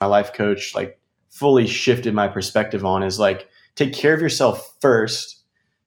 [0.00, 0.98] my life coach like
[1.28, 5.40] fully shifted my perspective on is like take care of yourself first,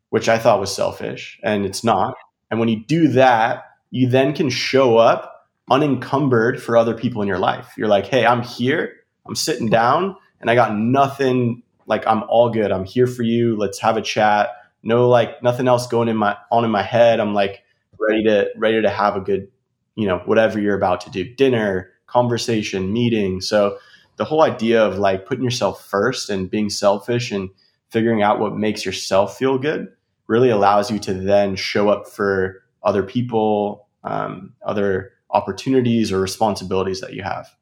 [0.10, 2.16] which I thought was selfish and it's not.
[2.50, 7.28] And when you do that, you then can show up unencumbered for other people in
[7.28, 7.74] your life.
[7.78, 8.96] You're like, hey, I'm here,
[9.26, 12.72] I'm sitting down, and I got nothing, like, I'm all good.
[12.72, 13.56] I'm here for you.
[13.56, 14.50] Let's have a chat.
[14.84, 17.20] No, like, nothing else going in my, on in my head.
[17.20, 17.64] I'm like,
[17.98, 19.48] ready to, ready to have a good,
[19.96, 23.40] you know, whatever you're about to do dinner, conversation, meeting.
[23.40, 23.78] So,
[24.24, 27.50] the whole idea of like putting yourself first and being selfish and
[27.90, 29.92] figuring out what makes yourself feel good
[30.28, 37.02] really allows you to then show up for other people, um, other opportunities or responsibilities
[37.02, 37.54] that you have.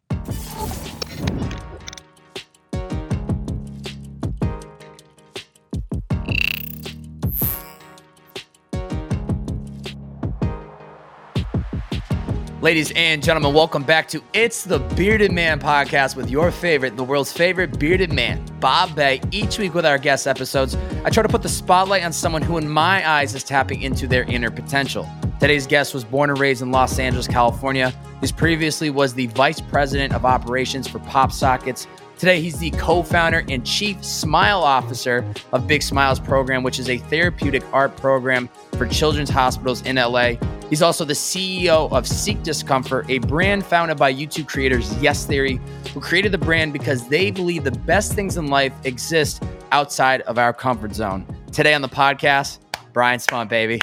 [12.62, 17.04] Ladies and gentlemen, welcome back to It's the Bearded Man podcast with your favorite, the
[17.04, 19.20] world's favorite bearded man, Bob Bay.
[19.32, 22.60] Each week with our guest episodes, I try to put the spotlight on someone who,
[22.60, 25.10] in my eyes, is tapping into their inner potential.
[25.40, 27.91] Today's guest was born and raised in Los Angeles, California.
[28.22, 31.88] He previously was the vice president of operations for Pop Sockets.
[32.20, 36.91] Today, he's the co founder and chief smile officer of Big Smiles program, which is
[36.91, 38.48] a therapeutic art program
[38.78, 40.34] for children's hospitals in LA.
[40.72, 45.60] He's also the CEO of Seek Discomfort, a brand founded by YouTube creators Yes Theory,
[45.94, 50.38] who created the brand because they believe the best things in life exist outside of
[50.38, 51.28] our comfort zone.
[51.52, 52.60] Today on the podcast,
[52.94, 53.82] Bryan Spunt, baby.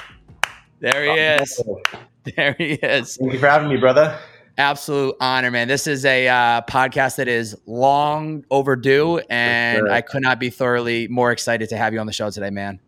[0.79, 1.63] There he is.
[2.35, 3.17] There he is.
[3.17, 4.19] Thank you for having me, brother.
[4.57, 5.67] Absolute honor, man.
[5.67, 9.91] This is a uh, podcast that is long overdue, and sure.
[9.91, 12.79] I could not be thoroughly more excited to have you on the show today, man.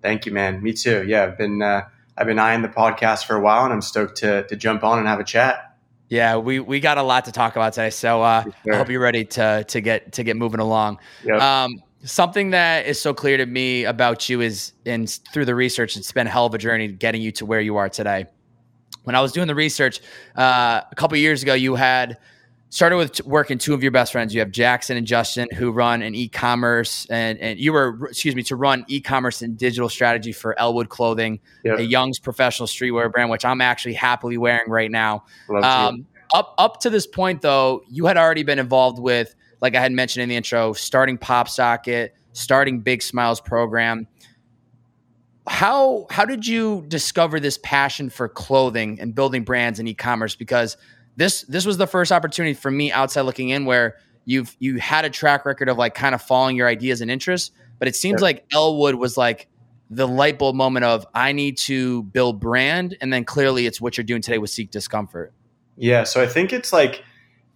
[0.00, 0.62] Thank you, man.
[0.62, 1.04] Me too.
[1.06, 1.82] Yeah, I've been uh,
[2.18, 4.98] I've been eyeing the podcast for a while, and I'm stoked to to jump on
[4.98, 5.76] and have a chat.
[6.08, 8.74] Yeah, we we got a lot to talk about today, so uh, sure.
[8.74, 10.98] I hope you're ready to to get to get moving along.
[11.24, 11.40] Yep.
[11.40, 15.96] Um, something that is so clear to me about you is, and through the research,
[15.96, 18.26] it's been a hell of a journey getting you to where you are today.
[19.04, 20.00] When I was doing the research
[20.36, 22.18] uh, a couple years ago, you had
[22.70, 24.34] started with working two of your best friends.
[24.34, 28.42] You have Jackson and Justin who run an e-commerce and, and you were, excuse me,
[28.44, 31.78] to run e-commerce and digital strategy for Elwood Clothing, yep.
[31.78, 35.24] a Young's professional streetwear brand, which I'm actually happily wearing right now.
[35.62, 39.80] Um, up, up to this point though, you had already been involved with, like I
[39.80, 44.06] had mentioned in the intro, starting Pop Socket, starting Big Smiles program.
[45.48, 50.36] How, how did you discover this passion for clothing and building brands and e-commerce?
[50.36, 50.76] Because
[51.18, 55.04] this this was the first opportunity for me outside looking in where you've you had
[55.04, 58.22] a track record of like kind of following your ideas and interests, but it seems
[58.22, 59.48] like Elwood was like
[59.90, 63.98] the light bulb moment of I need to build brand, and then clearly it's what
[63.98, 65.32] you're doing today with Seek Discomfort.
[65.76, 67.02] Yeah, so I think it's like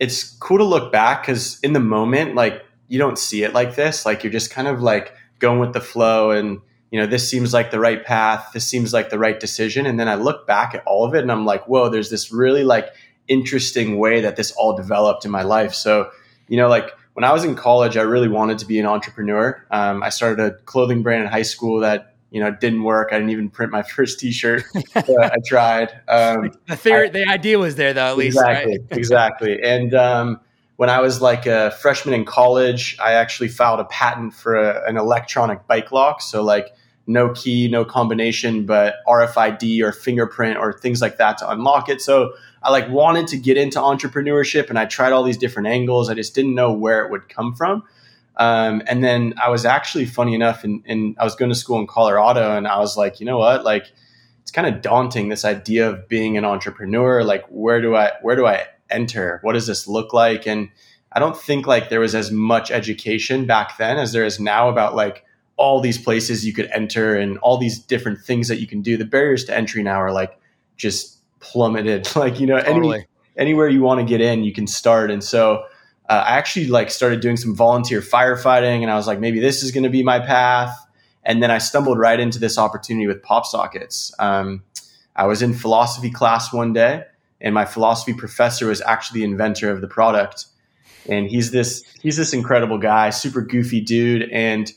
[0.01, 3.77] it's cool to look back because in the moment, like you don't see it like
[3.77, 4.05] this.
[4.05, 7.55] Like you're just kind of like going with the flow and you know, this seems
[7.55, 8.51] like the right path.
[8.53, 9.87] This seems like the right decision.
[9.87, 12.31] And then I look back at all of it and I'm like, whoa, there's this
[12.31, 12.89] really like
[13.33, 15.75] interesting way that this all developed in my life.
[15.75, 16.11] So,
[16.49, 19.65] you know, like when I was in college, I really wanted to be an entrepreneur.
[19.71, 23.09] Um, I started a clothing brand in high school that you know didn't work.
[23.13, 24.65] I didn't even print my first T-shirt.
[24.95, 25.91] I tried.
[26.09, 28.37] Um, the theory, I, the idea was there though, at least.
[28.37, 28.99] Exactly, right?
[28.99, 29.63] exactly.
[29.63, 30.41] And um,
[30.77, 34.89] when I was like a freshman in college, I actually filed a patent for a,
[34.89, 36.23] an electronic bike lock.
[36.23, 36.73] So like
[37.07, 42.01] no key, no combination, but RFID or fingerprint or things like that to unlock it.
[42.01, 46.09] So I like wanted to get into entrepreneurship and I tried all these different angles.
[46.09, 47.83] I just didn't know where it would come from.
[48.37, 51.79] Um, and then I was actually funny enough, and, and I was going to school
[51.79, 53.93] in Colorado, and I was like, you know what, like
[54.41, 57.23] it's kind of daunting this idea of being an entrepreneur.
[57.25, 59.39] Like, where do I where do I enter?
[59.43, 60.47] What does this look like?
[60.47, 60.71] And
[61.13, 64.69] I don't think like there was as much education back then as there is now
[64.69, 65.25] about like
[65.57, 68.97] all these places you could enter and all these different things that you can do.
[68.97, 70.39] The barriers to entry now are like
[70.77, 72.09] just plummeted.
[72.17, 72.99] Like you know, totally.
[72.99, 75.11] any, anywhere you want to get in, you can start.
[75.11, 75.65] And so
[76.09, 79.63] uh, I actually like started doing some volunteer firefighting, and I was like, maybe this
[79.63, 80.77] is going to be my path.
[81.25, 84.13] And then I stumbled right into this opportunity with pop sockets.
[84.19, 84.65] Um,
[85.15, 87.05] I was in philosophy class one day,
[87.41, 90.47] and my philosophy professor was actually the inventor of the product.
[91.09, 94.73] And he's this he's this incredible guy, super goofy dude, and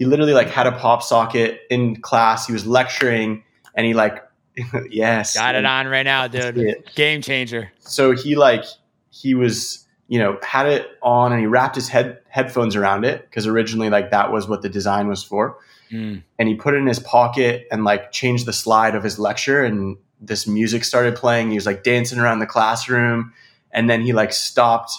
[0.00, 2.46] he literally like had a pop socket in class.
[2.46, 3.44] He was lecturing,
[3.74, 4.24] and he like
[4.90, 5.34] yes.
[5.34, 6.84] Got it on right now, dude.
[6.94, 7.70] Game changer.
[7.80, 8.64] So he like
[9.10, 13.28] he was, you know, had it on and he wrapped his head headphones around it
[13.28, 15.58] because originally like that was what the design was for.
[15.90, 16.22] Mm.
[16.38, 19.62] And he put it in his pocket and like changed the slide of his lecture
[19.62, 21.50] and this music started playing.
[21.50, 23.34] He was like dancing around the classroom
[23.70, 24.92] and then he like stopped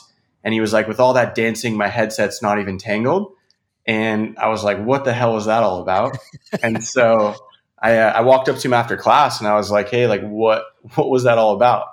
[0.43, 3.33] And he was like, with all that dancing, my headset's not even tangled.
[3.85, 6.17] And I was like, what the hell was that all about?
[6.63, 7.35] and so
[7.81, 10.21] I, uh, I walked up to him after class and I was like, hey, like
[10.21, 10.63] what
[10.95, 11.85] what was that all about?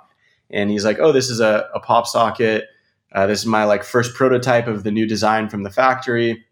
[0.51, 2.65] And he's like, oh, this is a, a pop socket.
[3.11, 6.45] Uh, this is my like first prototype of the new design from the factory.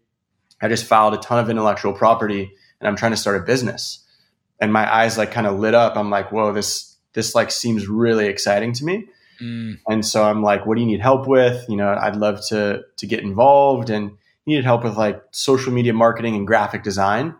[0.60, 2.50] I just filed a ton of intellectual property
[2.80, 4.04] and I'm trying to start a business.
[4.60, 5.96] And my eyes like kind of lit up.
[5.96, 9.06] I'm like, whoa, this this like seems really exciting to me.
[9.40, 9.78] Mm.
[9.88, 11.64] And so I'm like, what do you need help with?
[11.68, 14.12] You know, I'd love to to get involved and
[14.48, 17.34] needed help with like social media marketing and graphic design.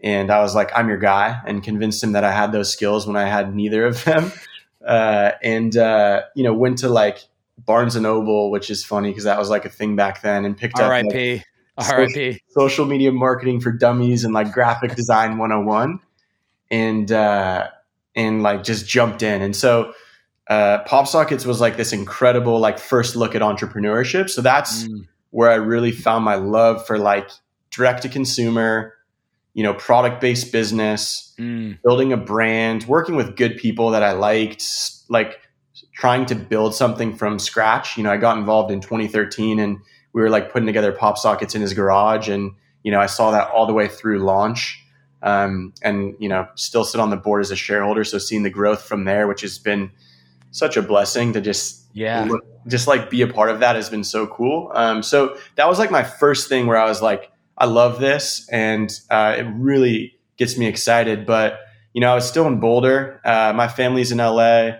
[0.00, 3.06] And I was like, I'm your guy, and convinced him that I had those skills
[3.06, 4.32] when I had neither of them.
[4.86, 7.18] Uh, and uh, you know, went to like
[7.58, 10.56] Barnes and Noble, which is funny because that was like a thing back then, and
[10.56, 11.44] picked up like,
[11.80, 15.98] social, social media marketing for dummies and like graphic design 101,
[16.70, 17.66] and uh,
[18.14, 19.42] and like just jumped in.
[19.42, 19.92] And so
[20.48, 24.30] uh, PopSockets was like this incredible like first look at entrepreneurship.
[24.30, 25.06] So that's mm.
[25.36, 27.28] Where I really found my love for like
[27.70, 28.94] direct to consumer
[29.52, 31.80] you know, product based business, mm.
[31.82, 34.62] building a brand, working with good people that I liked,
[35.08, 35.40] like
[35.94, 37.96] trying to build something from scratch.
[37.96, 39.78] You know, I got involved in 2013 and
[40.12, 42.28] we were like putting together pop sockets in his garage.
[42.28, 44.82] And, you know, I saw that all the way through launch.
[45.22, 48.04] Um, and, you know, still sit on the board as a shareholder.
[48.04, 49.90] So seeing the growth from there, which has been
[50.50, 53.88] such a blessing to just, yeah, look, just like be a part of that has
[53.88, 54.70] been so cool.
[54.74, 58.48] Um, so that was like my first thing where I was like, I love this,
[58.50, 61.26] and uh, it really gets me excited.
[61.26, 61.58] But
[61.94, 63.20] you know, I was still in Boulder.
[63.24, 64.72] Uh, my family's in LA.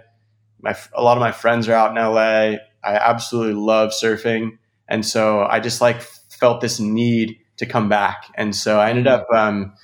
[0.60, 2.58] My a lot of my friends are out in LA.
[2.84, 4.58] I absolutely love surfing,
[4.88, 8.26] and so I just like felt this need to come back.
[8.34, 9.74] And so I ended up um,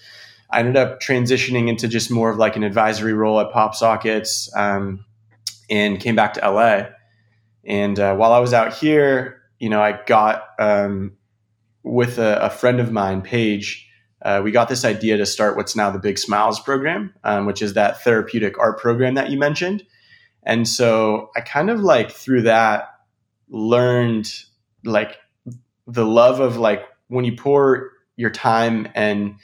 [0.50, 4.54] I ended up transitioning into just more of like an advisory role at Pop Sockets,
[4.54, 5.04] um,
[5.72, 6.82] and came back to LA.
[7.64, 11.16] And uh, while I was out here, you know, I got um,
[11.82, 13.88] with a, a friend of mine, Paige,
[14.20, 17.62] uh, we got this idea to start what's now the Big Smiles program, um, which
[17.62, 19.82] is that therapeutic art program that you mentioned.
[20.42, 22.90] And so I kind of like through that
[23.48, 24.30] learned
[24.84, 25.16] like
[25.86, 29.36] the love of like when you pour your time and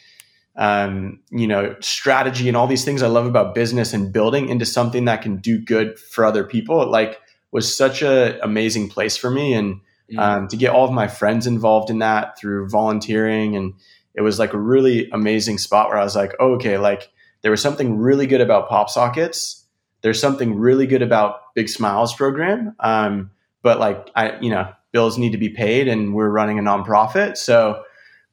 [0.59, 4.67] um, you know strategy and all these things I love about business and building into
[4.67, 6.83] something that can do good for other people.
[6.83, 7.19] It like
[7.51, 9.81] was such a amazing place for me and
[10.13, 10.19] mm.
[10.19, 13.57] um, to get all of my friends involved in that through volunteering.
[13.57, 13.75] And
[14.15, 17.11] it was like a really amazing spot where I was like, oh, okay, like
[17.43, 19.65] there was something really good about Pop Sockets.
[20.03, 22.75] There's something really good about Big Smiles program.
[22.81, 23.31] Um,
[23.63, 27.37] but like, I, you know, bills need to be paid and we're running a nonprofit.
[27.37, 27.83] So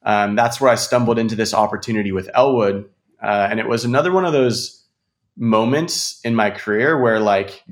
[0.05, 2.89] um, that's where I stumbled into this opportunity with Elwood.
[3.21, 4.83] Uh, and it was another one of those
[5.35, 7.63] moments in my career where like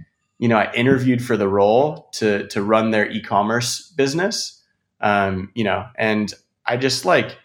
[0.43, 4.61] you know, I interviewed for the role to to run their e-commerce business.
[4.99, 6.33] Um, you know, and
[6.65, 7.37] I just like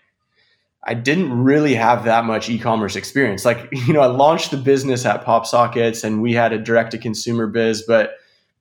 [0.82, 3.44] I didn't really have that much e-commerce experience.
[3.44, 6.90] Like, you know, I launched the business at Pop Sockets and we had a direct
[6.90, 8.14] to consumer biz, but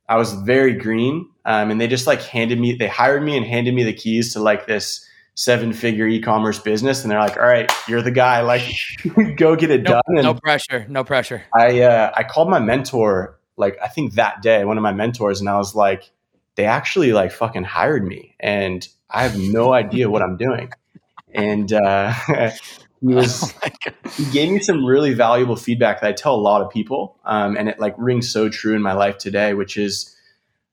[0.07, 1.29] I was very green.
[1.45, 4.33] Um, and they just like handed me, they hired me and handed me the keys
[4.33, 5.03] to like this
[5.37, 7.03] seven figure e-commerce business.
[7.03, 8.63] And they're like, all right, you're the guy, like
[9.37, 10.01] go get it no, done.
[10.07, 10.85] And no pressure.
[10.89, 11.43] No pressure.
[11.53, 15.39] I, uh, I called my mentor like I think that day, one of my mentors,
[15.39, 16.11] and I was like,
[16.55, 20.71] they actually like fucking hired me, and I have no idea what I'm doing.
[21.33, 22.13] And uh,
[23.01, 26.61] he was oh he gave me some really valuable feedback that I tell a lot
[26.61, 30.15] of people, um, and it like rings so true in my life today, which is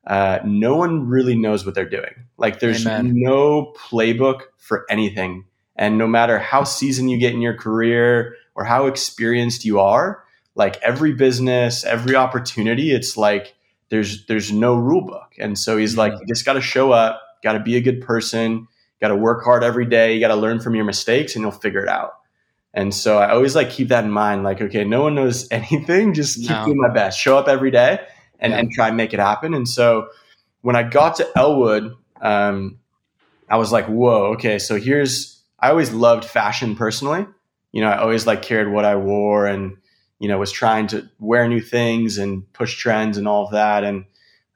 [0.07, 2.13] uh, no one really knows what they're doing.
[2.37, 3.13] Like there's Amen.
[3.15, 5.45] no playbook for anything,
[5.75, 10.23] and no matter how seasoned you get in your career or how experienced you are,
[10.55, 13.55] like every business, every opportunity, it's like
[13.89, 15.33] there's there's no rule book.
[15.37, 15.99] And so he's mm-hmm.
[15.99, 18.67] like, you just got to show up, got to be a good person,
[19.01, 21.51] got to work hard every day, you got to learn from your mistakes, and you'll
[21.51, 22.13] figure it out.
[22.73, 24.43] And so I always like keep that in mind.
[24.43, 26.13] Like, okay, no one knows anything.
[26.13, 26.65] Just keep no.
[26.65, 27.19] doing my best.
[27.19, 27.99] Show up every day
[28.39, 28.59] and, yeah.
[28.59, 29.53] and try and make it happen.
[29.53, 30.09] And so
[30.61, 32.79] when I got to Elwood, um,
[33.49, 34.59] I was like, whoa, okay.
[34.59, 37.25] So here's I always loved fashion personally.
[37.71, 39.77] You know, I always like cared what I wore and
[40.19, 43.83] you know, was trying to wear new things and push trends and all of that.
[43.83, 44.05] And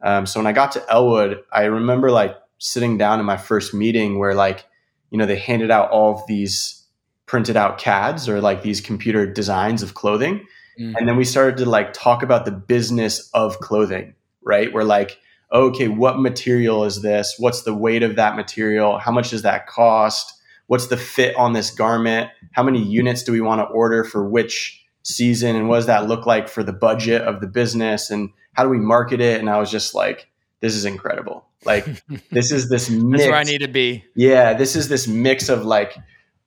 [0.02, 3.74] um, so when I got to Elwood, I remember like sitting down in my first
[3.74, 4.66] meeting where like,
[5.12, 6.86] you know, they handed out all of these
[7.26, 10.46] printed out CADs or like these computer designs of clothing.
[10.80, 10.96] Mm-hmm.
[10.96, 14.72] And then we started to like talk about the business of clothing, right?
[14.72, 15.18] We're like,
[15.52, 17.36] okay, what material is this?
[17.38, 18.98] What's the weight of that material?
[19.00, 20.34] How much does that cost?
[20.68, 22.30] What's the fit on this garment?
[22.52, 26.08] How many units do we want to order for which season and what does that
[26.08, 29.50] look like for the budget of the business and how do we market it and
[29.50, 30.28] i was just like
[30.60, 33.24] this is incredible Like this is this mix.
[33.24, 34.04] Where I need to be.
[34.16, 35.98] Yeah, this is this mix of like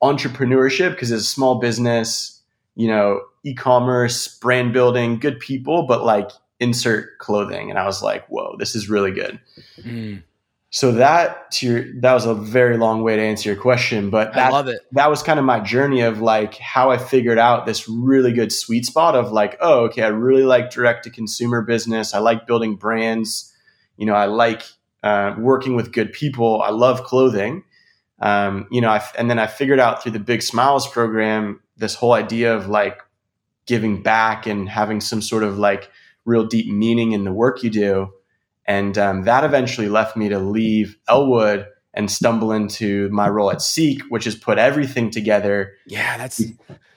[0.01, 2.32] entrepreneurship because it's a small business,
[2.75, 7.69] you know, e-commerce, brand building, good people, but like insert clothing.
[7.69, 9.39] And I was like, whoa, this is really good.
[9.81, 10.23] Mm.
[10.69, 14.33] So that to your that was a very long way to answer your question, but
[14.33, 14.79] that, I love it.
[14.93, 18.51] That was kind of my journey of like how I figured out this really good
[18.51, 22.15] sweet spot of like, oh, okay, I really like direct to consumer business.
[22.15, 23.53] I like building brands.
[23.97, 24.63] You know, I like
[25.03, 26.63] uh, working with good people.
[26.63, 27.65] I love clothing.
[28.19, 31.95] Um, you know, I, and then I figured out through the Big Smiles program this
[31.95, 33.01] whole idea of like
[33.65, 35.89] giving back and having some sort of like
[36.25, 38.13] real deep meaning in the work you do
[38.65, 43.61] and um, that eventually left me to leave Elwood and stumble into my role at
[43.61, 45.73] Seek, which is put everything together.
[45.85, 46.41] Yeah, that's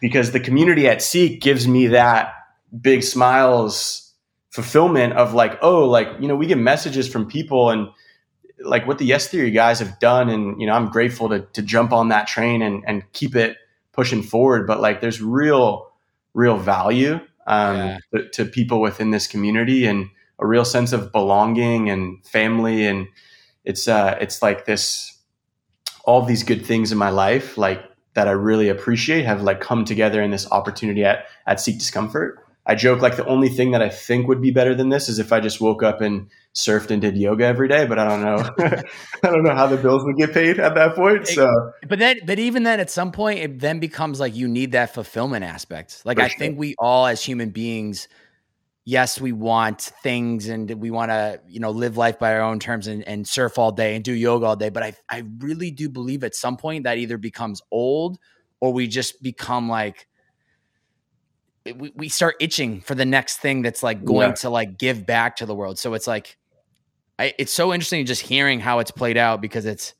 [0.00, 2.32] because the community at Seek gives me that
[2.80, 4.14] big smiles
[4.50, 7.88] fulfillment of like, oh, like, you know, we get messages from people and
[8.60, 10.28] like what the Yes Theory guys have done.
[10.28, 13.56] And, you know, I'm grateful to, to jump on that train and, and keep it
[13.92, 14.66] pushing forward.
[14.66, 15.90] But like, there's real,
[16.34, 17.98] real value um, yeah.
[18.14, 19.86] to, to people within this community.
[19.86, 23.08] And, a real sense of belonging and family and
[23.64, 25.18] it's uh it's like this
[26.04, 27.82] all these good things in my life like
[28.14, 32.42] that I really appreciate have like come together in this opportunity at at Seek Discomfort.
[32.68, 35.18] I joke like the only thing that I think would be better than this is
[35.18, 38.22] if I just woke up and surfed and did yoga every day, but I don't
[38.22, 38.50] know.
[39.22, 41.26] I don't know how the bills would get paid at that point.
[41.28, 44.72] So, but then, but even then, at some point, it then becomes like you need
[44.72, 46.02] that fulfillment aspect.
[46.04, 46.38] Like I sure.
[46.38, 48.08] think we all, as human beings,
[48.86, 52.58] yes, we want things and we want to, you know, live life by our own
[52.58, 54.70] terms and, and surf all day and do yoga all day.
[54.70, 58.18] But I, I really do believe at some point that either becomes old
[58.60, 60.08] or we just become like,
[61.66, 64.34] we, we start itching for the next thing that's like going yeah.
[64.36, 65.78] to like give back to the world.
[65.78, 66.38] So it's like,
[67.18, 69.94] I, it's so interesting just hearing how it's played out because it's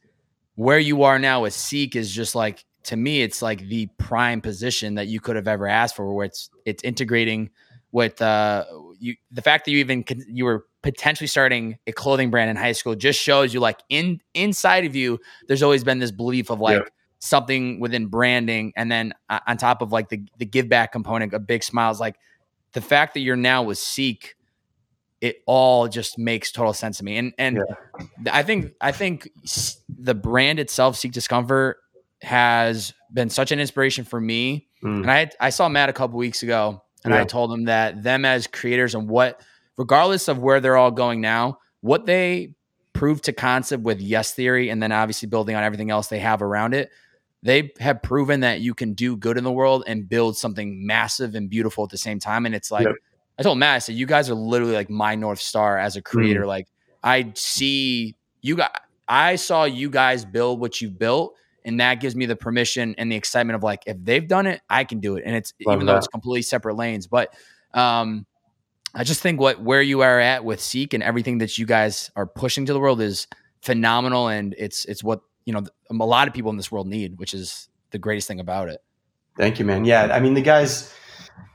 [0.54, 4.40] where you are now with Seek is just like, to me, it's like the prime
[4.40, 7.50] position that you could have ever asked for where it's, it's integrating–
[7.96, 8.64] with uh,
[8.98, 12.72] you, the fact that you even you were potentially starting a clothing brand in high
[12.72, 15.18] school just shows you like in inside of you
[15.48, 16.88] there's always been this belief of like yeah.
[17.20, 21.32] something within branding and then uh, on top of like the the give back component
[21.32, 22.16] of big smiles like
[22.72, 24.36] the fact that you're now with seek
[25.20, 28.32] it all just makes total sense to me and and yeah.
[28.32, 29.28] i think i think
[29.88, 31.78] the brand itself seek discomfort
[32.22, 35.00] has been such an inspiration for me mm.
[35.00, 37.20] and i i saw matt a couple weeks ago and yeah.
[37.20, 39.40] I told them that them as creators and what,
[39.76, 42.54] regardless of where they're all going now, what they
[42.94, 46.42] proved to concept with Yes Theory and then obviously building on everything else they have
[46.42, 46.90] around it,
[47.44, 51.36] they have proven that you can do good in the world and build something massive
[51.36, 52.44] and beautiful at the same time.
[52.44, 52.96] And it's like, yep.
[53.38, 56.02] I told Matt, I said, you guys are literally like my North Star as a
[56.02, 56.42] creator.
[56.42, 56.46] Mm.
[56.46, 56.68] Like,
[57.02, 58.70] I see you guys,
[59.06, 63.10] I saw you guys build what you built and that gives me the permission and
[63.10, 65.76] the excitement of like if they've done it i can do it and it's Love
[65.76, 65.92] even that.
[65.92, 67.34] though it's completely separate lanes but
[67.74, 68.24] um
[68.94, 72.10] i just think what where you are at with seek and everything that you guys
[72.16, 73.26] are pushing to the world is
[73.60, 77.18] phenomenal and it's it's what you know a lot of people in this world need
[77.18, 78.80] which is the greatest thing about it
[79.36, 80.92] thank you man yeah i mean the guys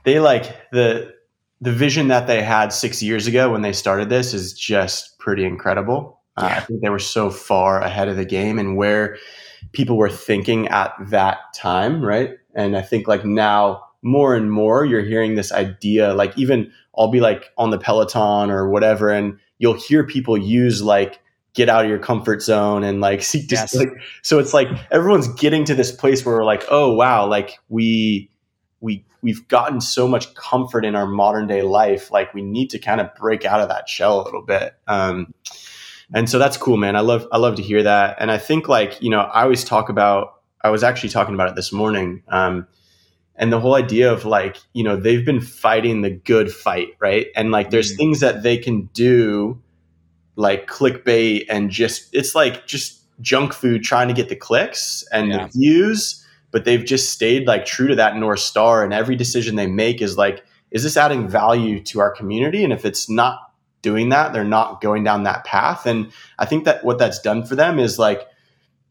[0.04, 1.14] they like the
[1.62, 5.46] the vision that they had six years ago when they started this is just pretty
[5.46, 6.46] incredible yeah.
[6.46, 9.18] uh, i think they were so far ahead of the game and where
[9.74, 12.32] people were thinking at that time, right?
[12.56, 17.12] And I think like now more and more you're hearing this idea, like even I'll
[17.12, 21.20] be like on the Peloton or whatever, and you'll hear people use like
[21.54, 23.76] get out of your comfort zone and like seek yes.
[23.76, 23.90] like
[24.22, 28.30] so it's like everyone's getting to this place where we're like, oh wow, like we
[28.82, 32.80] we we've gotten so much comfort in our modern day life, like we need to
[32.80, 34.76] kind of break out of that shell a little bit.
[34.88, 35.34] Um,
[36.14, 36.96] and so that's cool, man.
[36.96, 38.18] I love I love to hear that.
[38.20, 40.36] And I think like you know I always talk about.
[40.64, 42.22] I was actually talking about it this morning.
[42.28, 42.68] Um,
[43.36, 47.28] and the whole idea of like you know they've been fighting the good fight right
[47.36, 47.98] and like there's mm-hmm.
[47.98, 49.62] things that they can do
[50.36, 55.30] like clickbait and just it's like just junk food trying to get the clicks and
[55.30, 55.46] yeah.
[55.46, 56.21] the views
[56.52, 60.02] but they've just stayed like true to that north star and every decision they make
[60.02, 64.34] is like is this adding value to our community and if it's not doing that.
[64.34, 65.86] They're not going down that path.
[65.86, 68.28] And I think that what that's done for them is like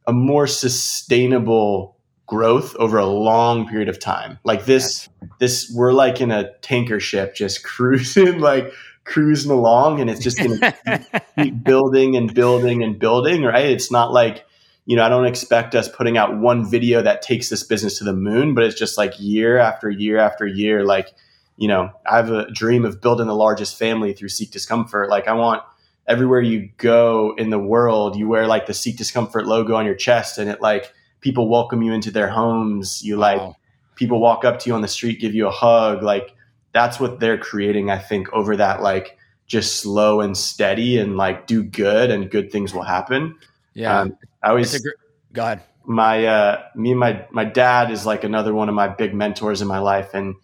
[0.06, 4.38] a more sustainable growth over a long period of time.
[4.44, 8.72] Like this, this we're like in a tanker ship just cruising, like
[9.04, 13.42] cruising along, and it's just going to keep building and building and building.
[13.42, 13.66] Right?
[13.66, 14.44] It's not like
[14.90, 18.04] you know I don't expect us putting out one video that takes this business to
[18.04, 21.14] the moon, but it's just like year after year after year, like
[21.56, 25.08] you know, I have a dream of building the largest family through Seek Discomfort.
[25.08, 25.62] Like I want
[26.08, 29.94] everywhere you go in the world, you wear like the Seek Discomfort logo on your
[29.94, 33.00] chest, and it like people welcome you into their homes.
[33.04, 33.54] You like wow.
[33.94, 36.02] people walk up to you on the street, give you a hug.
[36.02, 36.34] Like
[36.72, 37.90] that's what they're creating.
[37.90, 39.16] I think over that like
[39.46, 43.38] just slow and steady and like do good and good things will happen.
[43.72, 44.88] Yeah, um, I always gr-
[45.32, 45.62] go ahead.
[45.84, 49.62] My uh, me and my my dad is like another one of my big mentors
[49.62, 50.34] in my life, and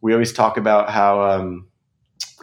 [0.00, 1.68] we always talk about how um,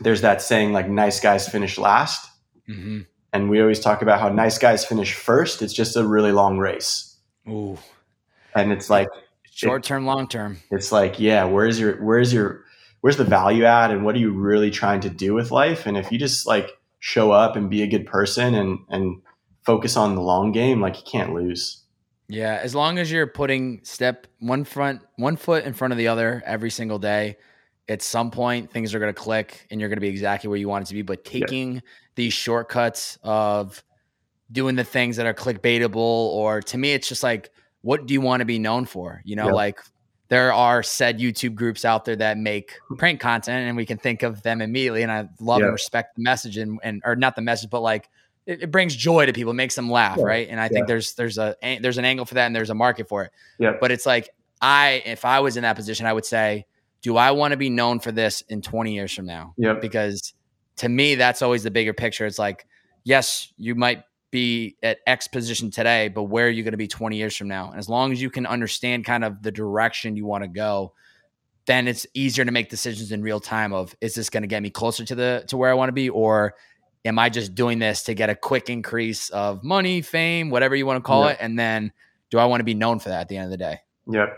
[0.01, 2.31] there's that saying like nice guys finish last
[2.71, 2.99] Mm-hmm.
[3.33, 5.61] And we always talk about how nice guys finish first.
[5.61, 7.17] It's just a really long race.
[7.47, 7.77] Ooh.
[8.53, 9.07] And it's like
[9.49, 10.57] short term, long term.
[10.69, 12.65] It's like, yeah, where's your where's your
[12.99, 15.85] where's the value add and what are you really trying to do with life?
[15.85, 19.21] And if you just like show up and be a good person and and
[19.63, 21.83] focus on the long game, like you can't lose.
[22.27, 26.07] Yeah, as long as you're putting step one front one foot in front of the
[26.07, 27.37] other every single day,
[27.89, 30.57] at some point things are going to click and you're going to be exactly where
[30.57, 31.01] you want it to be.
[31.01, 31.81] But taking yeah.
[32.15, 33.83] these shortcuts of
[34.51, 37.49] doing the things that are clickbaitable, or to me, it's just like,
[37.81, 39.21] what do you want to be known for?
[39.25, 39.53] You know, yeah.
[39.53, 39.79] like
[40.29, 44.23] there are said YouTube groups out there that make prank content, and we can think
[44.23, 45.03] of them immediately.
[45.03, 45.65] And I love yeah.
[45.65, 48.09] and respect the message, and, and or not the message, but like
[48.51, 50.47] it, it brings joy to people, it makes them laugh, right?
[50.49, 53.07] And I think there's there's a there's an angle for that, and there's a market
[53.07, 53.31] for it.
[53.59, 53.73] Yeah.
[53.79, 54.29] But it's like
[54.61, 56.65] I, if I was in that position, I would say
[57.01, 59.53] do I want to be known for this in 20 years from now?
[59.57, 59.73] Yeah.
[59.73, 60.33] Because
[60.77, 62.25] to me, that's always the bigger picture.
[62.25, 62.67] It's like,
[63.03, 66.87] yes, you might be at X position today, but where are you going to be
[66.87, 67.71] 20 years from now?
[67.71, 70.93] And as long as you can understand kind of the direction you want to go,
[71.65, 74.63] then it's easier to make decisions in real time of is this going to get
[74.63, 76.55] me closer to the to where I want to be or
[77.03, 80.85] am I just doing this to get a quick increase of money, fame, whatever you
[80.85, 81.91] want to call it and then
[82.29, 83.79] do I want to be known for that at the end of the day?
[84.07, 84.37] Yep.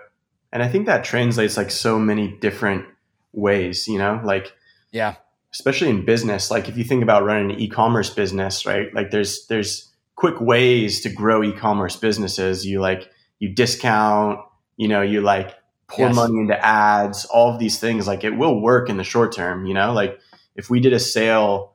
[0.51, 2.85] And I think that translates like so many different
[3.33, 4.53] ways, you know, like,
[4.91, 5.15] yeah,
[5.51, 6.49] especially in business.
[6.49, 8.93] Like if you think about running an e-commerce business, right?
[8.93, 12.65] Like there's, there's quick ways to grow e-commerce businesses.
[12.65, 14.39] You like, you discount,
[14.77, 15.53] you know, you like
[15.87, 16.15] pour yes.
[16.15, 18.07] money into ads, all of these things.
[18.07, 20.19] Like it will work in the short term, you know, like
[20.55, 21.72] if we did a sale,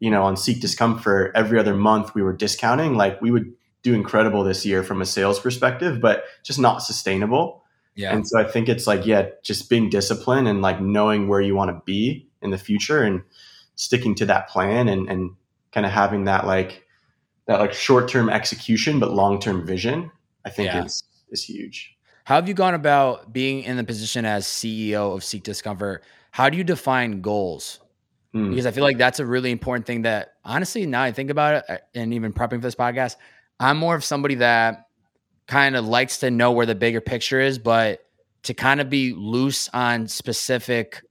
[0.00, 3.94] you know, on Seek Discomfort every other month, we were discounting, like we would do
[3.94, 7.62] incredible this year from a sales perspective, but just not sustainable.
[7.94, 8.12] Yeah.
[8.12, 11.54] And so I think it's like, yeah, just being disciplined and like knowing where you
[11.54, 13.22] want to be in the future and
[13.76, 15.30] sticking to that plan and, and
[15.72, 16.84] kind of having that like,
[17.46, 20.10] that like short term execution, but long term vision,
[20.44, 20.84] I think yeah.
[20.84, 21.96] is, is huge.
[22.24, 26.02] How have you gone about being in the position as CEO of Seek Discomfort?
[26.32, 27.78] How do you define goals?
[28.32, 28.50] Hmm.
[28.50, 31.64] Because I feel like that's a really important thing that honestly, now I think about
[31.68, 33.16] it and even prepping for this podcast,
[33.58, 34.86] I'm more of somebody that
[35.46, 38.00] kind of likes to know where the bigger picture is, but
[38.44, 41.02] to kind of be loose on specific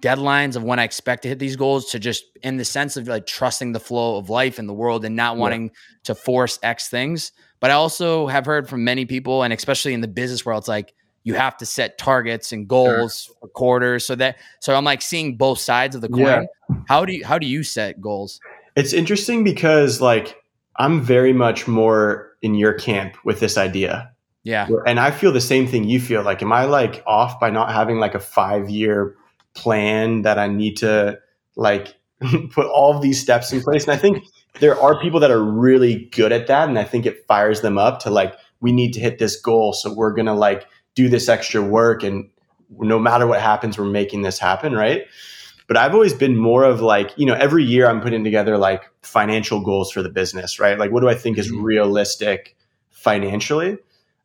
[0.00, 3.08] deadlines of when I expect to hit these goals to just in the sense of
[3.08, 5.70] like trusting the flow of life in the world and not wanting yeah.
[6.04, 7.32] to force X things.
[7.60, 10.68] But I also have heard from many people, and especially in the business world, it's
[10.68, 10.92] like
[11.26, 13.34] you have to set targets and goals sure.
[13.40, 14.06] for quarters.
[14.06, 16.20] So that so I'm like seeing both sides of the coin.
[16.20, 16.44] Yeah.
[16.86, 18.38] How do you how do you set goals?
[18.76, 20.40] It's interesting because like
[20.76, 24.12] I'm very much more in your camp with this idea.
[24.44, 24.68] Yeah.
[24.86, 26.22] And I feel the same thing you feel.
[26.22, 29.16] Like, am I like off by not having like a five year
[29.54, 31.18] plan that I need to
[31.56, 31.96] like
[32.52, 33.82] put all of these steps in place?
[33.82, 34.22] And I think
[34.60, 36.68] there are people that are really good at that.
[36.68, 39.72] And I think it fires them up to like, we need to hit this goal.
[39.72, 42.02] So we're going to like do this extra work.
[42.02, 42.28] And
[42.76, 44.74] no matter what happens, we're making this happen.
[44.74, 45.06] Right.
[45.68, 48.82] But I've always been more of like, you know, every year I'm putting together like
[49.02, 50.78] financial goals for the business, right?
[50.78, 51.62] Like, what do I think is mm-hmm.
[51.62, 52.56] realistic
[52.90, 53.78] financially?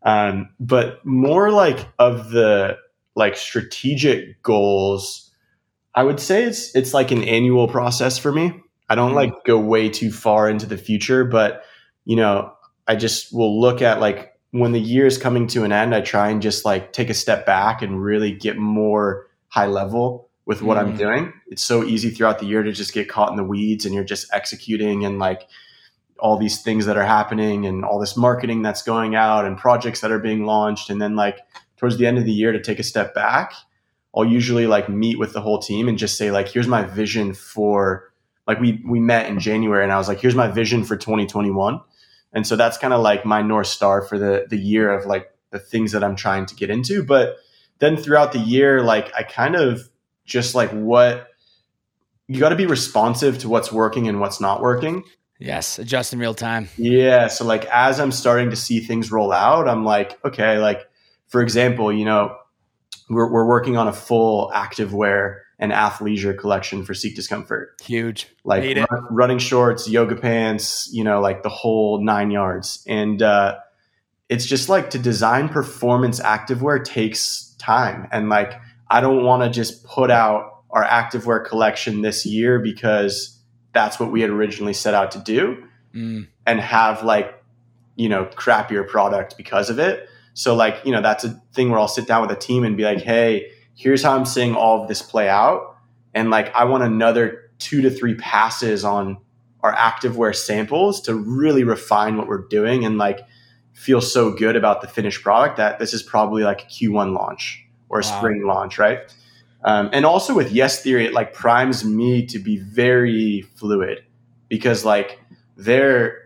[0.03, 2.77] Um, but more like of the
[3.15, 5.31] like strategic goals,
[5.93, 8.62] I would say it's it's like an annual process for me.
[8.89, 9.34] I don't mm-hmm.
[9.34, 11.63] like go way too far into the future, but
[12.05, 12.53] you know,
[12.88, 16.01] I just will look at like when the year is coming to an end, I
[16.01, 20.61] try and just like take a step back and really get more high level with
[20.61, 20.81] what mm.
[20.81, 21.33] I'm doing.
[21.47, 24.03] It's so easy throughout the year to just get caught in the weeds and you're
[24.03, 25.47] just executing and like
[26.19, 30.01] all these things that are happening and all this marketing that's going out and projects
[30.01, 30.89] that are being launched.
[30.89, 31.39] And then like
[31.77, 33.53] towards the end of the year to take a step back,
[34.15, 37.33] I'll usually like meet with the whole team and just say like, here's my vision
[37.33, 38.11] for
[38.45, 41.79] like we we met in January and I was like, here's my vision for 2021.
[42.33, 45.31] And so that's kind of like my North Star for the the year of like
[45.51, 47.03] the things that I'm trying to get into.
[47.03, 47.37] But
[47.79, 49.89] then throughout the year, like I kind of
[50.25, 51.27] just like what
[52.27, 55.03] you got to be responsive to what's working and what's not working.
[55.39, 56.69] Yes, adjust in real time.
[56.77, 57.27] Yeah.
[57.27, 60.87] So like as I'm starting to see things roll out, I'm like, okay, like
[61.27, 62.37] for example, you know,
[63.09, 67.80] we're we're working on a full activewear and athleisure collection for Seek Discomfort.
[67.84, 68.28] Huge.
[68.43, 72.84] Like run, running shorts, yoga pants, you know, like the whole nine yards.
[72.88, 73.60] And uh,
[74.28, 78.08] it's just like to design performance activewear takes time.
[78.12, 83.39] And like, I don't want to just put out our activewear collection this year because
[83.71, 86.28] that's what we had originally set out to do mm.
[86.47, 87.36] and have like,
[87.95, 90.10] you know, crappier product because of it.
[90.34, 92.76] So like, you know, that's a thing where I'll sit down with a team and
[92.76, 95.75] be like, hey, here's how I'm seeing all of this play out.
[96.13, 99.17] And like, I want another two to three passes on
[99.61, 103.21] our activewear samples to really refine what we're doing and like
[103.73, 107.65] feel so good about the finished product that this is probably like a Q1 launch
[107.89, 108.17] or a wow.
[108.17, 108.99] spring launch, right?
[109.63, 114.03] Um, and also with Yes Theory, it like primes me to be very fluid
[114.47, 115.19] because like
[115.57, 116.19] they're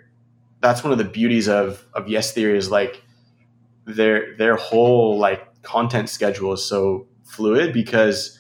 [0.59, 3.01] that's one of the beauties of of Yes Theory is like
[3.85, 8.39] their their whole like content schedule is so fluid because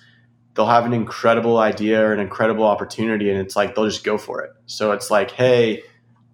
[0.53, 4.17] they'll have an incredible idea or an incredible opportunity and it's like they'll just go
[4.17, 4.51] for it.
[4.65, 5.83] So it's like hey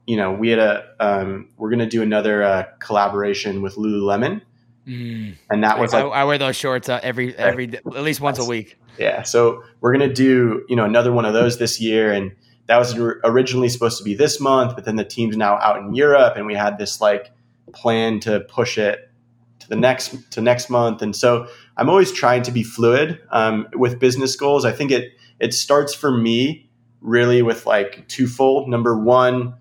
[0.06, 4.42] you know we had a um, we're going to do another uh, collaboration with lululemon.
[4.88, 5.36] Mm.
[5.52, 8.40] and that was like I, I wear those shorts uh, every every at least once
[8.40, 8.80] a week.
[8.98, 12.32] Yeah so we're going to do you know another one of those this year and
[12.66, 15.94] that was originally supposed to be this month but then the team's now out in
[15.94, 17.32] europe and we had this like
[17.72, 19.12] plan to push it
[19.60, 21.02] to the next to next month.
[21.02, 21.48] And so
[21.82, 24.66] I'm always trying to be fluid um, with business goals.
[24.66, 26.70] I think it it starts for me
[27.02, 28.70] really with like twofold.
[28.70, 29.56] Number one,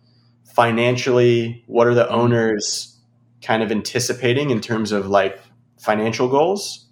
[0.45, 2.15] financially, what are the mm-hmm.
[2.15, 2.99] owners
[3.41, 5.41] kind of anticipating in terms of like
[5.79, 6.89] financial goals?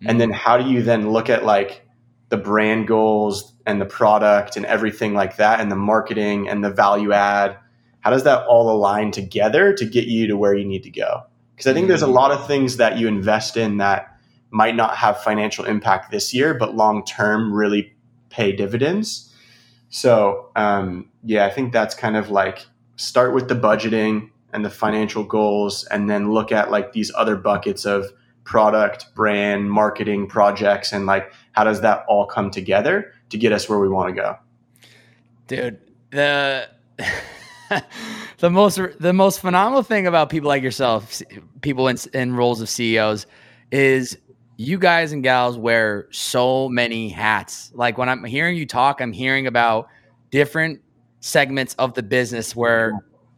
[0.00, 0.10] Mm-hmm.
[0.10, 1.88] And then how do you then look at like
[2.28, 6.70] the brand goals and the product and everything like that and the marketing and the
[6.70, 7.56] value add?
[8.00, 11.22] How does that all align together to get you to where you need to go?
[11.54, 12.14] Because I think there's a mm-hmm.
[12.14, 14.12] lot of things that you invest in that
[14.56, 17.94] might not have financial impact this year, but long term really
[18.30, 19.30] pay dividends.
[19.90, 22.64] So, um, yeah, I think that's kind of like
[22.96, 27.36] start with the budgeting and the financial goals, and then look at like these other
[27.36, 28.06] buckets of
[28.44, 33.68] product, brand, marketing projects, and like how does that all come together to get us
[33.68, 34.38] where we want to go?
[35.48, 35.78] Dude,
[36.10, 36.68] the.
[38.38, 41.20] the most the most phenomenal thing about people like yourself,
[41.60, 43.26] people in, in roles of CEOs,
[43.70, 44.16] is
[44.56, 47.70] you guys and gals wear so many hats.
[47.74, 49.88] Like when I'm hearing you talk, I'm hearing about
[50.30, 50.80] different
[51.20, 52.92] segments of the business where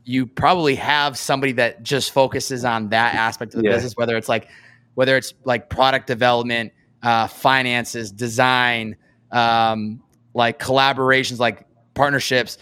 [0.04, 3.74] you probably have somebody that just focuses on that aspect of the yeah.
[3.74, 4.48] business, whether it's like
[4.94, 8.96] whether it's like product development, uh, finances, design,
[9.30, 10.02] um,
[10.34, 12.58] like collaborations, like partnerships.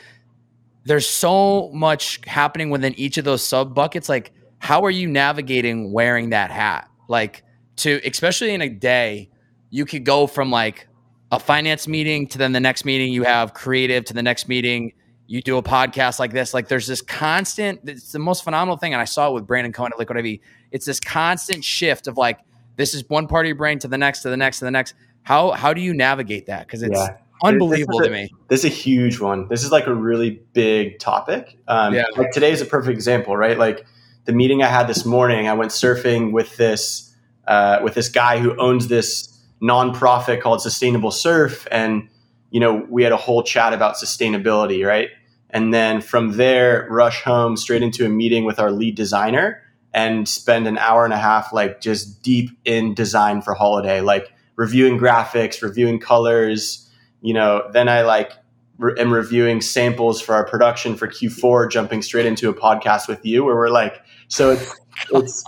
[0.84, 4.08] There's so much happening within each of those sub buckets.
[4.08, 6.88] Like, how are you navigating wearing that hat?
[7.08, 7.42] Like,
[7.76, 9.30] to especially in a day,
[9.70, 10.88] you could go from like
[11.30, 14.92] a finance meeting to then the next meeting you have creative to the next meeting
[15.28, 16.54] you do a podcast like this.
[16.54, 19.72] Like there's this constant it's the most phenomenal thing and i saw it with brandon
[19.72, 20.38] cohen at liquid iv
[20.70, 22.38] it's this constant shift of like
[22.76, 24.70] this is one part of your brain to the next to the next to the
[24.70, 24.94] next.
[25.22, 26.66] How how do you navigate that?
[26.66, 27.16] Because it's yeah.
[27.42, 28.30] unbelievable a, to me.
[28.48, 29.48] this is a huge one.
[29.48, 31.58] This is like a really big topic.
[31.66, 32.04] Um, yeah.
[32.16, 33.58] like today is a perfect example right?
[33.58, 33.86] Like
[34.26, 37.05] the meeting i had this morning i went surfing with this
[37.46, 39.32] uh, with this guy who owns this
[39.62, 42.08] nonprofit called Sustainable Surf, and
[42.50, 45.10] you know we had a whole chat about sustainability, right?
[45.50, 49.62] And then from there, rush home straight into a meeting with our lead designer
[49.94, 54.30] and spend an hour and a half like just deep in design for holiday, like
[54.56, 56.90] reviewing graphics, reviewing colors.
[57.22, 58.32] You know, then I like
[58.78, 63.24] re- am reviewing samples for our production for Q4, jumping straight into a podcast with
[63.24, 64.80] you, where we're like, so it's,
[65.12, 65.44] it's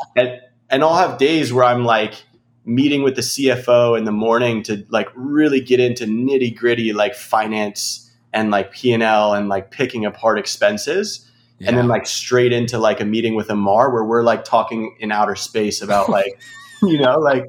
[0.71, 2.25] and I'll have days where I'm like
[2.65, 7.15] meeting with the CFO in the morning to like really get into nitty gritty like
[7.15, 11.31] finance and like P and L and like picking apart expenses.
[11.59, 11.69] Yeah.
[11.69, 15.11] And then like straight into like a meeting with Ammar where we're like talking in
[15.11, 16.41] outer space about like,
[16.83, 17.45] you know, like,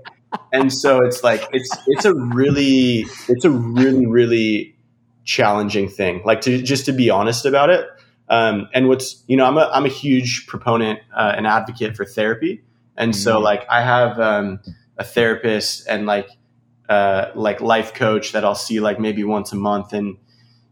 [0.54, 4.76] and so it's like, it's, it's a really, it's a really, really
[5.26, 6.22] challenging thing.
[6.24, 7.86] Like to just to be honest about it.
[8.30, 12.06] Um, and what's, you know, I'm a, I'm a huge proponent uh, and advocate for
[12.06, 12.64] therapy.
[13.00, 13.46] And so mm-hmm.
[13.46, 14.60] like I have um,
[14.98, 16.30] a therapist and like
[16.90, 20.18] uh, like life coach that I'll see like maybe once a month, and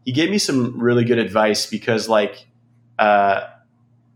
[0.04, 2.46] he gave me some really good advice because like
[2.98, 3.46] uh,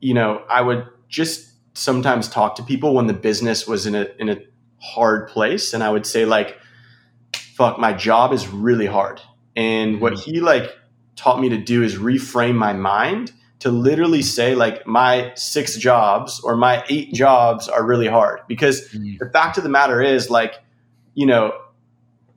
[0.01, 4.07] you know I would just sometimes talk to people when the business was in a
[4.18, 4.37] in a
[4.79, 6.59] hard place, and I would say like,
[7.35, 9.22] "Fuck, my job is really hard,"
[9.57, 10.31] and what mm-hmm.
[10.31, 10.70] he like
[11.16, 16.40] taught me to do is reframe my mind to literally say like my six jobs
[16.40, 19.16] or my eight jobs are really hard because mm.
[19.20, 20.57] the fact of the matter is like
[21.14, 21.53] you know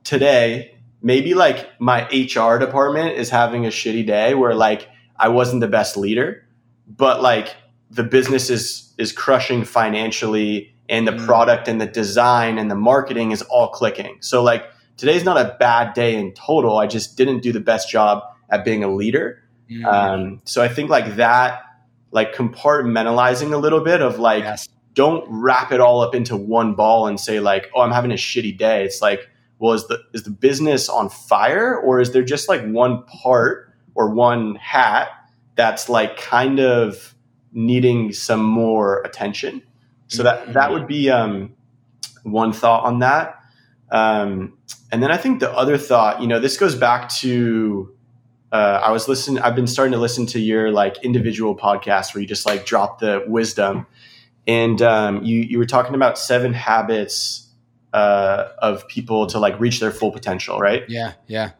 [0.04, 5.60] today maybe like my hr department is having a shitty day where like i wasn't
[5.60, 6.46] the best leader
[6.86, 7.56] but like
[7.90, 11.26] the business is is crushing financially and the mm.
[11.26, 14.64] product and the design and the marketing is all clicking so like
[14.96, 18.64] today's not a bad day in total i just didn't do the best job at
[18.64, 19.84] being a leader mm.
[19.84, 21.62] um, so i think like that
[22.12, 24.68] like compartmentalizing a little bit of like yes.
[24.94, 28.14] don't wrap it all up into one ball and say like oh i'm having a
[28.14, 32.22] shitty day it's like well is the is the business on fire or is there
[32.22, 35.08] just like one part or one hat
[35.56, 37.14] that's like kind of
[37.52, 39.62] needing some more attention
[40.08, 41.52] so that that would be um,
[42.22, 43.40] one thought on that
[43.90, 44.56] um,
[44.92, 47.95] and then i think the other thought you know this goes back to
[48.52, 49.42] uh, I was listening.
[49.42, 53.00] I've been starting to listen to your like individual podcast where you just like drop
[53.00, 53.86] the wisdom,
[54.46, 57.48] and um, you you were talking about seven habits
[57.92, 60.84] uh, of people to like reach their full potential, right?
[60.88, 61.52] Yeah, yeah.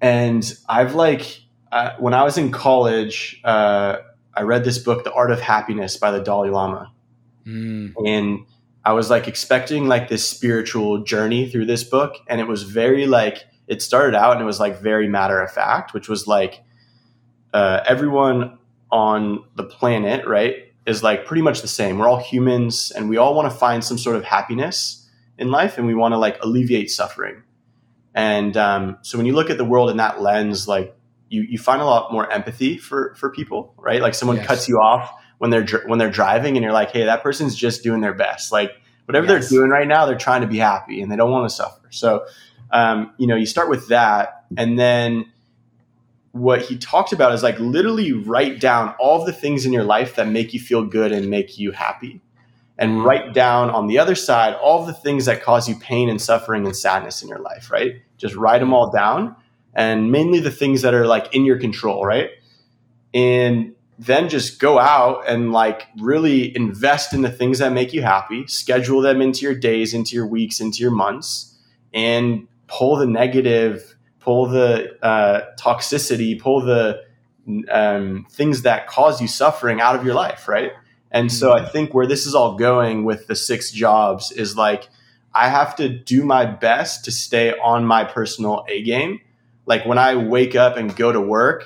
[0.00, 3.98] And I've like uh, when I was in college, uh,
[4.34, 6.92] I read this book, The Art of Happiness, by the Dalai Lama,
[7.46, 7.92] mm.
[8.04, 8.44] and
[8.84, 13.06] I was like expecting like this spiritual journey through this book, and it was very
[13.06, 16.62] like it started out and it was like very matter of fact, which was like
[17.52, 18.58] uh, everyone
[18.90, 21.98] on the planet, right, is like pretty much the same.
[21.98, 25.76] We're all humans and we all want to find some sort of happiness in life
[25.76, 27.42] and we want to like alleviate suffering.
[28.14, 30.96] And um, so when you look at the world in that lens, like
[31.28, 34.00] you, you find a lot more empathy for, for people, right?
[34.00, 34.46] Like someone yes.
[34.46, 37.82] cuts you off when they're, when they're driving and you're like, Hey, that person's just
[37.82, 38.50] doing their best.
[38.50, 38.72] Like
[39.04, 39.50] whatever yes.
[39.50, 41.86] they're doing right now, they're trying to be happy and they don't want to suffer.
[41.90, 42.24] So
[42.70, 45.26] um, you know, you start with that, and then
[46.32, 50.16] what he talked about is like literally write down all the things in your life
[50.16, 52.20] that make you feel good and make you happy,
[52.78, 56.20] and write down on the other side all the things that cause you pain and
[56.20, 57.70] suffering and sadness in your life.
[57.70, 58.02] Right?
[58.16, 59.34] Just write them all down,
[59.74, 62.04] and mainly the things that are like in your control.
[62.04, 62.30] Right?
[63.14, 68.02] And then just go out and like really invest in the things that make you
[68.02, 71.56] happy schedule them into your days into your weeks into your months
[71.92, 77.02] and pull the negative, pull the uh, toxicity, pull the
[77.70, 80.72] um, things that cause you suffering out of your life, right?
[81.10, 84.88] And so I think where this is all going with the six jobs is like
[85.34, 89.20] I have to do my best to stay on my personal A game.
[89.66, 91.64] Like when I wake up and go to work,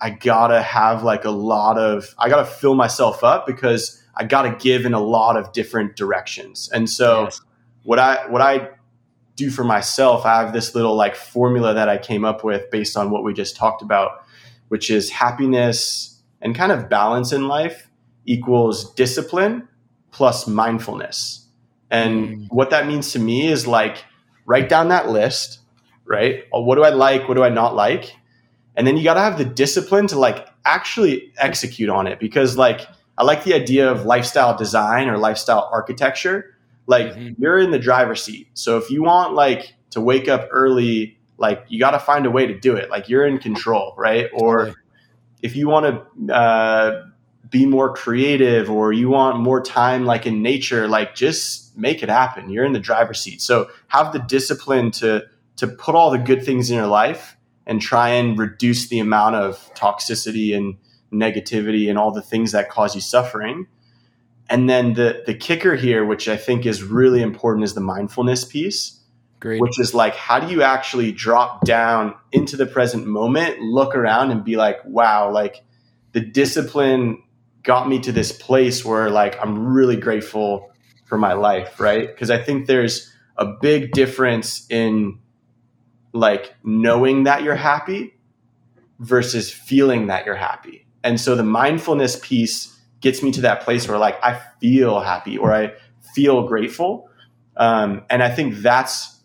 [0.00, 4.56] I gotta have like a lot of I gotta fill myself up because I gotta
[4.58, 6.70] give in a lot of different directions.
[6.72, 7.40] And so yes.
[7.82, 8.70] what I what I
[9.38, 12.96] do for myself, I have this little like formula that I came up with based
[12.96, 14.24] on what we just talked about,
[14.66, 17.88] which is happiness and kind of balance in life
[18.26, 19.66] equals discipline
[20.10, 21.46] plus mindfulness.
[21.90, 22.46] And mm.
[22.50, 24.04] what that means to me is like
[24.44, 25.60] write down that list,
[26.04, 26.44] right?
[26.50, 27.28] What do I like?
[27.28, 28.14] What do I not like?
[28.74, 32.56] And then you got to have the discipline to like actually execute on it because
[32.56, 36.56] like I like the idea of lifestyle design or lifestyle architecture
[36.88, 37.40] like mm-hmm.
[37.40, 38.48] you're in the driver's seat.
[38.54, 42.30] So if you want like to wake up early, like you got to find a
[42.30, 42.90] way to do it.
[42.90, 44.28] Like you're in control, right?
[44.32, 44.74] Or
[45.42, 47.06] if you want to uh,
[47.48, 52.08] be more creative or you want more time like in nature, like just make it
[52.08, 52.48] happen.
[52.48, 53.42] You're in the driver's seat.
[53.42, 55.24] So have the discipline to
[55.56, 59.34] to put all the good things in your life and try and reduce the amount
[59.34, 60.76] of toxicity and
[61.12, 63.66] negativity and all the things that cause you suffering
[64.48, 68.44] and then the the kicker here, which I think is really important, is the mindfulness
[68.44, 68.94] piece.
[69.40, 69.60] Great.
[69.60, 74.32] Which is like, how do you actually drop down into the present moment, look around,
[74.32, 75.62] and be like, wow, like
[76.10, 77.22] the discipline
[77.62, 80.72] got me to this place where like I'm really grateful
[81.04, 82.08] for my life, right?
[82.08, 85.20] Because I think there's a big difference in
[86.12, 88.14] like knowing that you're happy
[88.98, 90.86] versus feeling that you're happy.
[91.04, 95.38] And so the mindfulness piece gets me to that place where like I feel happy
[95.38, 95.72] or I
[96.14, 97.08] feel grateful.
[97.56, 99.20] Um, and I think that's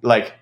[0.00, 0.34] like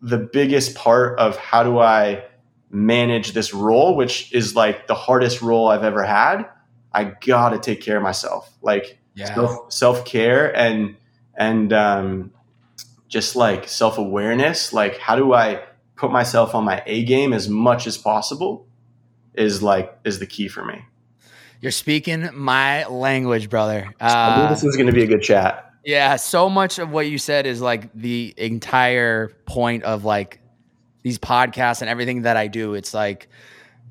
[0.00, 2.24] the biggest part of how do I
[2.70, 6.44] manage this role, which is like the hardest role I've ever had.
[6.92, 9.56] I gotta take care of myself, like yeah.
[9.68, 10.96] self care and
[11.36, 12.32] and um,
[13.08, 14.72] just like self awareness.
[14.72, 15.62] Like, how do I
[15.96, 18.66] put myself on my A game as much as possible?
[19.34, 20.84] Is like is the key for me.
[21.60, 23.92] You're speaking my language, brother.
[24.00, 25.72] Uh, this is going to be a good chat.
[25.84, 30.40] Yeah, so much of what you said is like the entire point of like
[31.02, 32.74] these podcasts and everything that I do.
[32.74, 33.28] It's like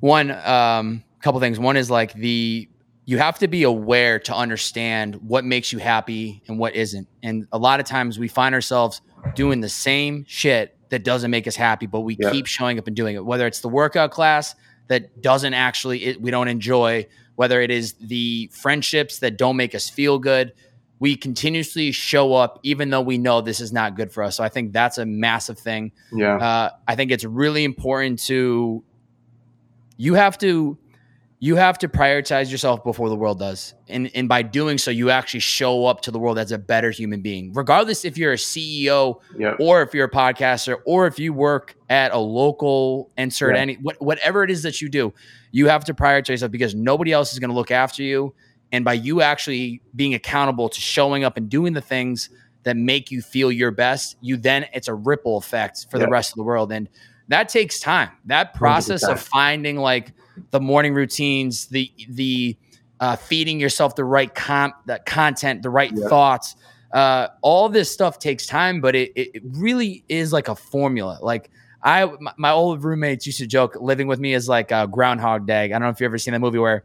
[0.00, 1.58] one um couple things.
[1.58, 2.68] One is like the
[3.04, 7.08] you have to be aware to understand what makes you happy and what isn't.
[7.22, 9.00] And a lot of times we find ourselves
[9.34, 12.30] doing the same shit that doesn't make us happy, but we yeah.
[12.30, 13.24] keep showing up and doing it.
[13.24, 14.54] Whether it's the workout class
[14.88, 17.06] that doesn't actually it, we don't enjoy,
[17.38, 20.52] whether it is the friendships that don't make us feel good,
[20.98, 24.34] we continuously show up even though we know this is not good for us.
[24.34, 25.92] So I think that's a massive thing.
[26.12, 26.34] Yeah.
[26.34, 28.82] Uh, I think it's really important to
[29.96, 30.78] you have to
[31.40, 33.74] you have to prioritize yourself before the world does.
[33.86, 36.90] And, and by doing so, you actually show up to the world as a better
[36.90, 39.56] human being, regardless if you're a CEO yep.
[39.60, 44.00] or if you're a podcaster or if you work at a local insert any what,
[44.02, 45.12] whatever it is that you do,
[45.52, 48.34] you have to prioritize yourself because nobody else is going to look after you.
[48.72, 52.30] And by you actually being accountable to showing up and doing the things
[52.64, 56.06] that make you feel your best, you then it's a ripple effect for yep.
[56.06, 56.72] the rest of the world.
[56.72, 56.88] And
[57.28, 58.10] that takes time.
[58.24, 60.12] That process of finding like
[60.50, 62.56] the morning routines, the the
[63.00, 66.08] uh, feeding yourself the right comp, that content, the right yeah.
[66.08, 66.56] thoughts.
[66.92, 71.18] Uh, all this stuff takes time, but it, it really is like a formula.
[71.20, 71.50] Like
[71.82, 75.46] I, my, my old roommates used to joke, living with me is like a Groundhog
[75.46, 75.64] Day.
[75.64, 76.84] I don't know if you've ever seen that movie where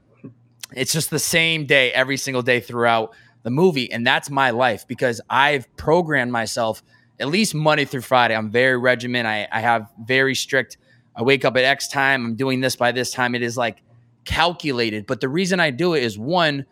[0.75, 4.87] it's just the same day every single day throughout the movie, and that's my life
[4.87, 6.83] because I've programmed myself
[7.19, 8.35] at least Monday through Friday.
[8.35, 9.27] I'm very regiment.
[9.27, 10.77] I, I have very strict
[11.15, 13.35] I wake up at X time, I'm doing this by this time.
[13.35, 13.81] It is like
[14.25, 15.05] calculated.
[15.05, 16.65] But the reason I do it is one,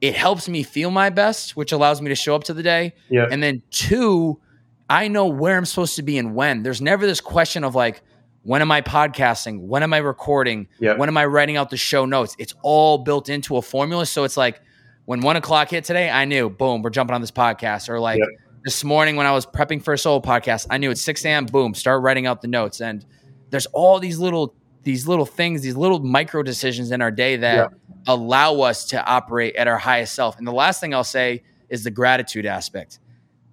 [0.00, 2.94] it helps me feel my best, which allows me to show up to the day.
[3.08, 3.26] Yeah.
[3.30, 4.40] And then two,
[4.88, 6.62] I know where I'm supposed to be and when.
[6.62, 8.02] There's never this question of like,
[8.42, 9.60] when am I podcasting?
[9.60, 10.68] When am I recording?
[10.80, 10.94] Yeah.
[10.94, 12.34] When am I writing out the show notes?
[12.38, 14.06] It's all built into a formula.
[14.06, 14.60] So it's like
[15.04, 17.88] when one o'clock hit today, I knew, boom, we're jumping on this podcast.
[17.88, 18.20] Or like
[18.64, 21.46] this morning when I was prepping for a solo podcast, I knew at 6 a.m.,
[21.46, 22.80] boom, start writing out the notes.
[22.80, 23.04] And
[23.52, 27.70] there's all these little these little things, these little micro decisions in our day that
[27.70, 27.78] yeah.
[28.08, 30.38] allow us to operate at our highest self.
[30.38, 32.98] And the last thing I'll say is the gratitude aspect.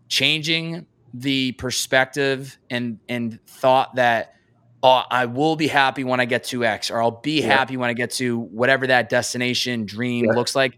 [0.08, 4.34] Changing the perspective and and thought that
[4.82, 7.48] oh, I will be happy when I get to X, or I'll be yeah.
[7.48, 10.32] happy when I get to whatever that destination dream yeah.
[10.32, 10.78] looks like.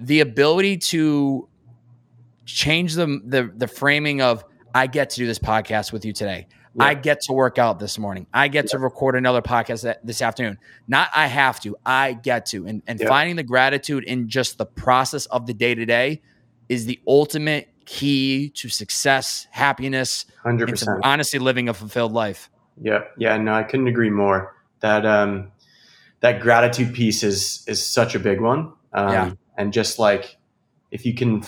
[0.00, 1.48] The ability to
[2.44, 6.48] change the, the the framing of I get to do this podcast with you today.
[6.74, 6.84] Yeah.
[6.84, 8.26] I get to work out this morning.
[8.32, 8.72] I get yeah.
[8.72, 10.58] to record another podcast this afternoon.
[10.88, 12.66] Not I have to, I get to.
[12.66, 13.08] And, and yeah.
[13.08, 16.22] finding the gratitude in just the process of the day to day
[16.68, 21.00] is the ultimate key to success, happiness, 100%.
[21.04, 22.48] honestly living a fulfilled life.
[22.80, 23.04] Yeah.
[23.18, 23.36] Yeah.
[23.36, 24.56] No, I couldn't agree more.
[24.80, 25.52] That, um,
[26.20, 28.72] that gratitude piece is, is such a big one.
[28.94, 29.32] Um, yeah.
[29.58, 30.36] and just like,
[30.90, 31.42] if you can,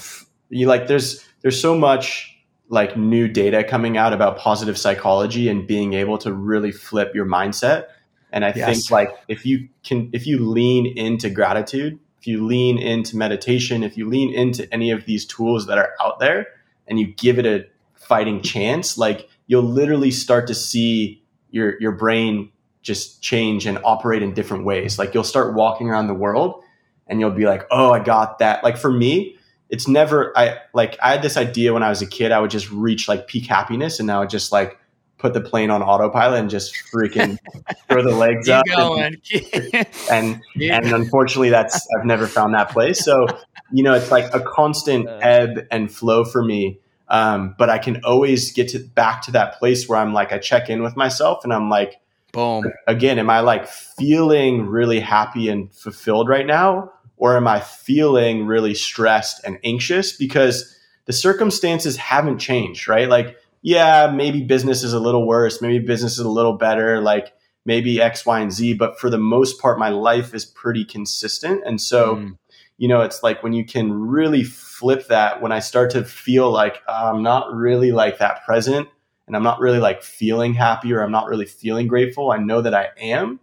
[0.51, 2.34] you like, there's, there's so much
[2.75, 7.25] like new data coming out about positive psychology and being able to really flip your
[7.25, 7.87] mindset.
[8.33, 8.67] And I yes.
[8.67, 13.85] think like if you can, if you lean into gratitude, if you lean into meditation,
[13.85, 16.49] if you lean into any of these tools that are out there
[16.89, 21.93] and you give it a fighting chance, like you'll literally start to see your, your
[21.93, 22.51] brain
[22.83, 24.99] just change and operate in different ways.
[24.99, 26.61] Like you'll start walking around the world
[27.07, 28.65] and you'll be like, Oh, I got that.
[28.65, 29.34] Like for me,
[29.75, 32.53] it's never I like I had this idea when I was a kid I would
[32.53, 34.79] just reach like peak happiness and now I just like
[35.19, 37.39] put the plane on autopilot and just freaking
[37.89, 39.17] throw the legs Keep up going.
[40.13, 43.27] and and, and unfortunately that's I've never found that place so
[43.73, 45.19] you know it's like a constant uh.
[45.21, 49.59] ebb and flow for me um, but I can always get to back to that
[49.59, 53.29] place where I'm like I check in with myself and I'm like boom again am
[53.29, 56.93] I like feeling really happy and fulfilled right now
[57.25, 63.09] or am I feeling really stressed and anxious because the circumstances haven't changed, right?
[63.09, 67.33] Like, yeah, maybe business is a little worse, maybe business is a little better, like
[67.65, 71.63] maybe X, Y, and Z, but for the most part, my life is pretty consistent.
[71.65, 72.37] And so, mm.
[72.77, 76.51] you know, it's like when you can really flip that, when I start to feel
[76.51, 78.87] like uh, I'm not really like that present
[79.27, 82.61] and I'm not really like feeling happy or I'm not really feeling grateful, I know
[82.61, 83.41] that I am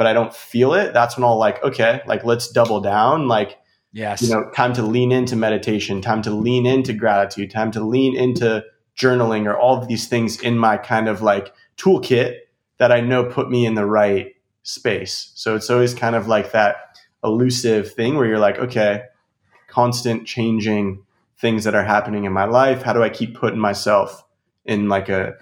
[0.00, 3.28] but I don't feel it, that's when I'll like, okay, like let's double down.
[3.28, 3.58] Like,
[3.92, 7.84] yes, you know, time to lean into meditation, time to lean into gratitude, time to
[7.84, 8.64] lean into
[8.96, 12.36] journaling or all of these things in my kind of like toolkit
[12.78, 15.32] that I know put me in the right space.
[15.34, 19.02] So it's always kind of like that elusive thing where you're like, okay,
[19.66, 21.04] constant changing
[21.36, 22.80] things that are happening in my life.
[22.80, 24.24] How do I keep putting myself
[24.64, 25.34] in like a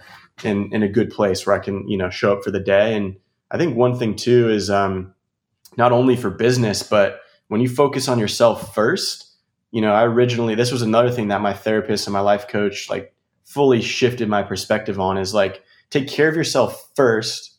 [0.42, 2.96] in in a good place where I can, you know, show up for the day
[2.96, 3.14] and
[3.50, 5.14] I think one thing too is um,
[5.76, 9.24] not only for business, but when you focus on yourself first,
[9.70, 12.88] you know, I originally, this was another thing that my therapist and my life coach
[12.88, 17.56] like fully shifted my perspective on is like, take care of yourself first,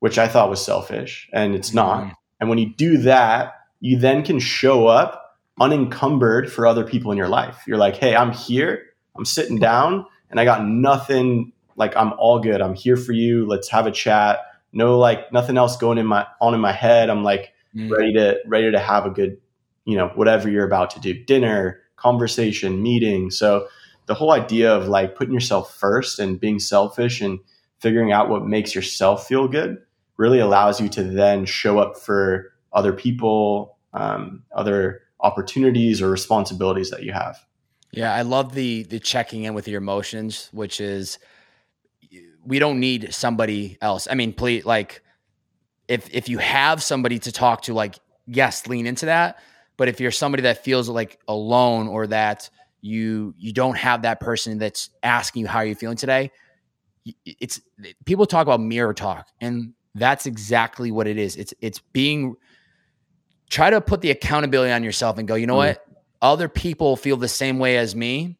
[0.00, 2.02] which I thought was selfish and it's not.
[2.02, 2.12] Mm-hmm.
[2.40, 7.18] And when you do that, you then can show up unencumbered for other people in
[7.18, 7.62] your life.
[7.66, 8.82] You're like, hey, I'm here,
[9.16, 11.52] I'm sitting down, and I got nothing.
[11.76, 12.60] Like I'm all good.
[12.60, 13.46] I'm here for you.
[13.46, 14.40] Let's have a chat.
[14.72, 17.10] No, like nothing else going in my on in my head.
[17.10, 17.90] I'm like mm.
[17.90, 19.38] ready to ready to have a good,
[19.84, 23.30] you know, whatever you're about to do, dinner, conversation, meeting.
[23.30, 23.68] So
[24.06, 27.40] the whole idea of like putting yourself first and being selfish and
[27.78, 29.78] figuring out what makes yourself feel good
[30.16, 36.90] really allows you to then show up for other people, um, other opportunities or responsibilities
[36.90, 37.44] that you have.
[37.92, 41.18] Yeah, I love the the checking in with your emotions, which is
[42.46, 44.06] we don't need somebody else.
[44.10, 45.02] I mean, please, like
[45.88, 49.38] if if you have somebody to talk to, like yes, lean into that.
[49.76, 52.48] But if you're somebody that feels like alone or that
[52.80, 56.30] you you don't have that person that's asking you how are you're feeling today,
[57.24, 57.60] it's
[58.04, 61.36] people talk about mirror talk, and that's exactly what it is.
[61.36, 62.36] It's it's being
[63.50, 65.68] try to put the accountability on yourself and go, you know mm.
[65.68, 65.86] what?
[66.22, 68.38] Other people feel the same way as me.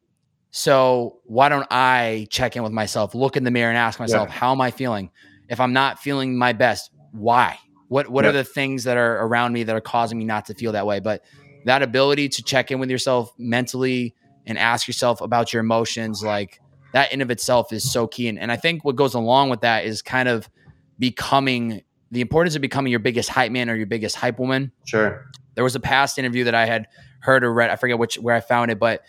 [0.50, 4.28] So why don't I check in with myself, look in the mirror and ask myself,
[4.28, 4.34] yeah.
[4.34, 5.10] how am I feeling?
[5.48, 7.58] If I'm not feeling my best, why?
[7.88, 8.30] What what yeah.
[8.30, 10.86] are the things that are around me that are causing me not to feel that
[10.86, 11.00] way?
[11.00, 11.22] But
[11.66, 14.14] that ability to check in with yourself mentally
[14.46, 16.60] and ask yourself about your emotions, like
[16.92, 18.28] that in of itself is so key.
[18.28, 20.48] And, and I think what goes along with that is kind of
[20.98, 24.72] becoming the importance of becoming your biggest hype man or your biggest hype woman.
[24.84, 25.26] Sure.
[25.54, 26.86] There was a past interview that I had
[27.20, 27.70] heard or read.
[27.70, 29.02] I forget which where I found it, but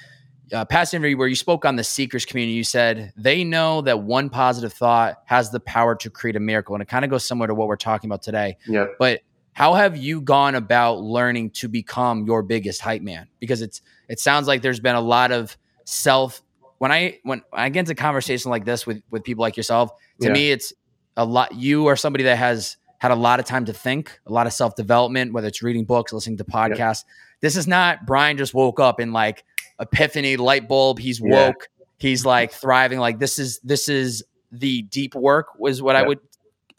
[0.53, 2.53] uh, past interview where you spoke on the seekers community.
[2.53, 6.75] You said they know that one positive thought has the power to create a miracle,
[6.75, 8.57] and it kind of goes similar to what we're talking about today.
[8.67, 8.87] Yeah.
[8.99, 9.21] But
[9.53, 13.27] how have you gone about learning to become your biggest hype man?
[13.39, 16.41] Because it's it sounds like there's been a lot of self.
[16.77, 19.91] When I when I get into conversation like this with with people like yourself,
[20.21, 20.33] to yeah.
[20.33, 20.73] me it's
[21.15, 21.55] a lot.
[21.55, 24.53] You are somebody that has had a lot of time to think, a lot of
[24.53, 27.03] self development, whether it's reading books, listening to podcasts.
[27.05, 27.13] Yeah.
[27.41, 29.43] This is not Bryan just woke up in like
[29.79, 30.99] epiphany, light bulb.
[30.99, 31.31] He's woke.
[31.31, 31.85] Yeah.
[31.99, 32.99] He's like thriving.
[32.99, 36.01] Like this is this is the deep work was what yeah.
[36.01, 36.19] I would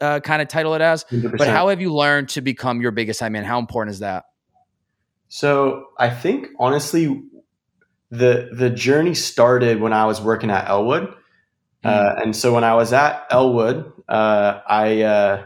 [0.01, 1.03] uh, kind of title it as.
[1.05, 1.37] 100%.
[1.37, 3.43] But how have you learned to become your biggest hype man?
[3.43, 4.25] How important is that?
[5.29, 7.23] So I think honestly,
[8.09, 11.13] the the journey started when I was working at Elwood.
[11.83, 11.89] Mm.
[11.89, 15.45] Uh, and so when I was at Elwood, uh, I uh,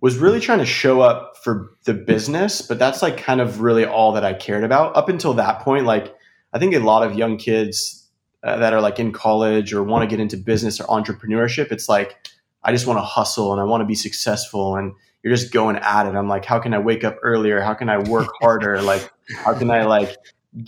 [0.00, 3.84] was really trying to show up for the business, but that's like kind of really
[3.84, 5.84] all that I cared about up until that point.
[5.84, 6.14] Like,
[6.52, 8.08] I think a lot of young kids
[8.42, 11.88] uh, that are like in college or want to get into business or entrepreneurship, it's
[11.88, 12.16] like,
[12.62, 14.76] I just want to hustle and I want to be successful.
[14.76, 14.92] And
[15.22, 16.14] you're just going at it.
[16.14, 17.60] I'm like, how can I wake up earlier?
[17.60, 18.80] How can I work harder?
[18.82, 20.16] like, how can I like,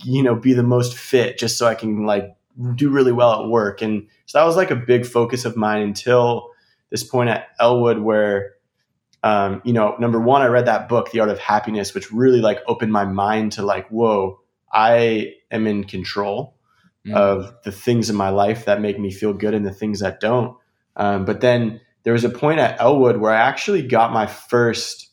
[0.03, 2.35] you know, be the most fit just so I can like
[2.75, 3.81] do really well at work?
[3.81, 6.51] And so that was like a big focus of mine until
[6.91, 8.52] this point at Elwood where
[9.23, 12.41] um, you know, number one, I read that book, The Art of Happiness, which really
[12.41, 16.57] like opened my mind to like, whoa, I am in control
[17.07, 17.15] mm.
[17.15, 20.19] of the things in my life that make me feel good and the things that
[20.19, 20.57] don't.
[20.97, 25.09] Um, but then there was a point at Elwood where I actually got my first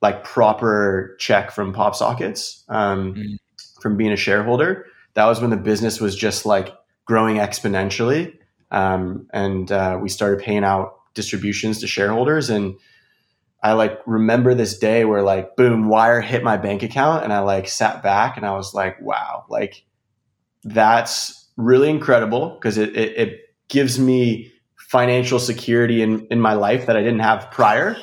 [0.00, 3.36] like proper check from PopSockets um, mm.
[3.80, 4.86] from being a shareholder.
[5.12, 6.74] That was when the business was just like
[7.04, 8.34] growing exponentially.
[8.70, 12.76] Um, and uh, we started paying out distributions to shareholders and
[13.66, 17.40] I like remember this day where like boom wire hit my bank account and I
[17.40, 19.84] like sat back and I was like wow like
[20.62, 26.86] that's really incredible because it, it, it gives me financial security in in my life
[26.86, 27.96] that I didn't have prior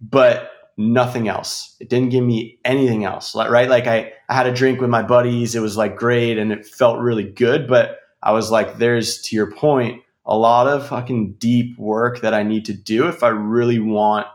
[0.00, 1.76] but nothing else.
[1.80, 3.68] It didn't give me anything else right?
[3.68, 5.56] Like I, I had a drink with my buddies.
[5.56, 9.34] It was like great and it felt really good but I was like there's to
[9.34, 13.30] your point a lot of fucking deep work that I need to do if I
[13.30, 14.28] really want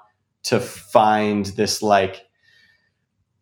[0.43, 2.27] to find this like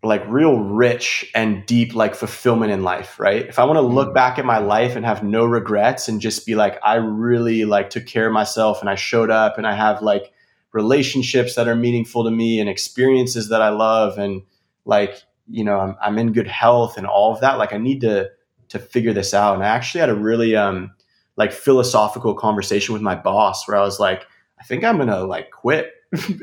[0.06, 4.10] like real rich and deep like fulfillment in life right if i want to look
[4.10, 4.14] mm.
[4.14, 7.90] back at my life and have no regrets and just be like i really like
[7.90, 10.32] took care of myself and i showed up and i have like
[10.72, 14.42] relationships that are meaningful to me and experiences that i love and
[14.86, 18.02] like you know i'm, I'm in good health and all of that like i need
[18.02, 18.30] to
[18.70, 20.92] to figure this out and i actually had a really um
[21.38, 24.26] like philosophical conversation with my boss where i was like
[24.60, 25.95] i think i'm gonna like quit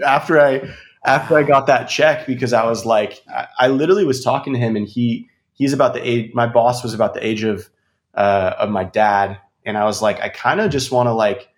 [0.07, 0.69] after I
[1.05, 4.59] after I got that check because I was like I, I, literally was talking to
[4.59, 7.69] him and he he's about the age my boss was about the age of
[8.15, 9.39] uh, of my dad.
[9.65, 11.49] And I was like I kind of just want to like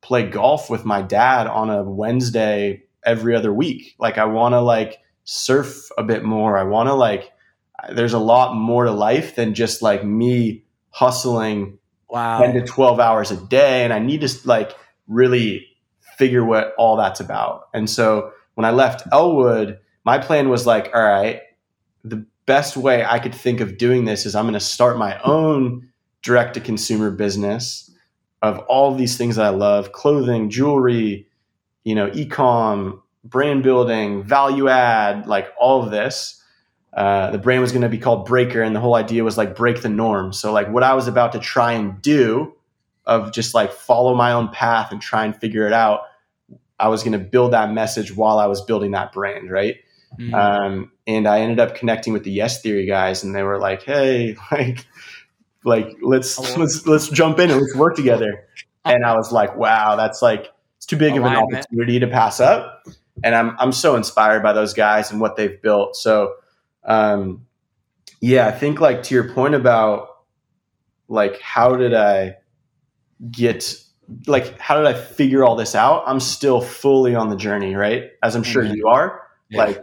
[0.00, 3.94] play golf with my dad on a Wednesday every other week.
[3.98, 6.56] Like I want to like surf a bit more.
[6.56, 7.32] I want to like
[7.90, 11.78] there's a lot more to life than just like me hustling
[12.08, 12.38] wow.
[12.40, 13.84] 10 to 12 hours a day.
[13.84, 14.72] And I need to like
[15.08, 15.66] really
[16.16, 17.68] figure what all that's about.
[17.74, 21.40] And so when I left Elwood, my plan was like, all right,
[22.04, 25.18] the best way I could think of doing this is I'm going to start my
[25.20, 25.88] own
[26.22, 27.90] direct to consumer business
[28.42, 31.28] of all these things that I love clothing, jewelry,
[31.84, 36.42] you know, ecom, brand building, value add, like all of this.
[36.92, 39.56] Uh, the brand was going to be called Breaker, and the whole idea was like
[39.56, 40.32] break the norm.
[40.32, 42.54] So, like, what I was about to try and do
[43.04, 46.02] of just like follow my own path and try and figure it out,
[46.78, 49.76] I was going to build that message while I was building that brand, right?
[50.18, 50.34] Mm-hmm.
[50.34, 53.82] Um, and I ended up connecting with the Yes Theory guys, and they were like,
[53.82, 54.86] "Hey, like,
[55.64, 58.46] like let's let's let's jump in and let's work together."
[58.84, 61.36] And I was like, "Wow, that's like it's too big Alignment.
[61.36, 62.86] of an opportunity to pass up."
[63.24, 65.96] And I'm I'm so inspired by those guys and what they've built.
[65.96, 66.34] So,
[66.84, 67.46] um,
[68.20, 70.08] yeah, I think like to your point about
[71.08, 72.36] like how did I
[73.30, 73.74] get
[74.26, 76.04] like how did I figure all this out?
[76.06, 78.10] I'm still fully on the journey, right?
[78.22, 78.74] As I'm sure mm-hmm.
[78.74, 79.22] you are.
[79.48, 79.64] Yeah.
[79.64, 79.82] Like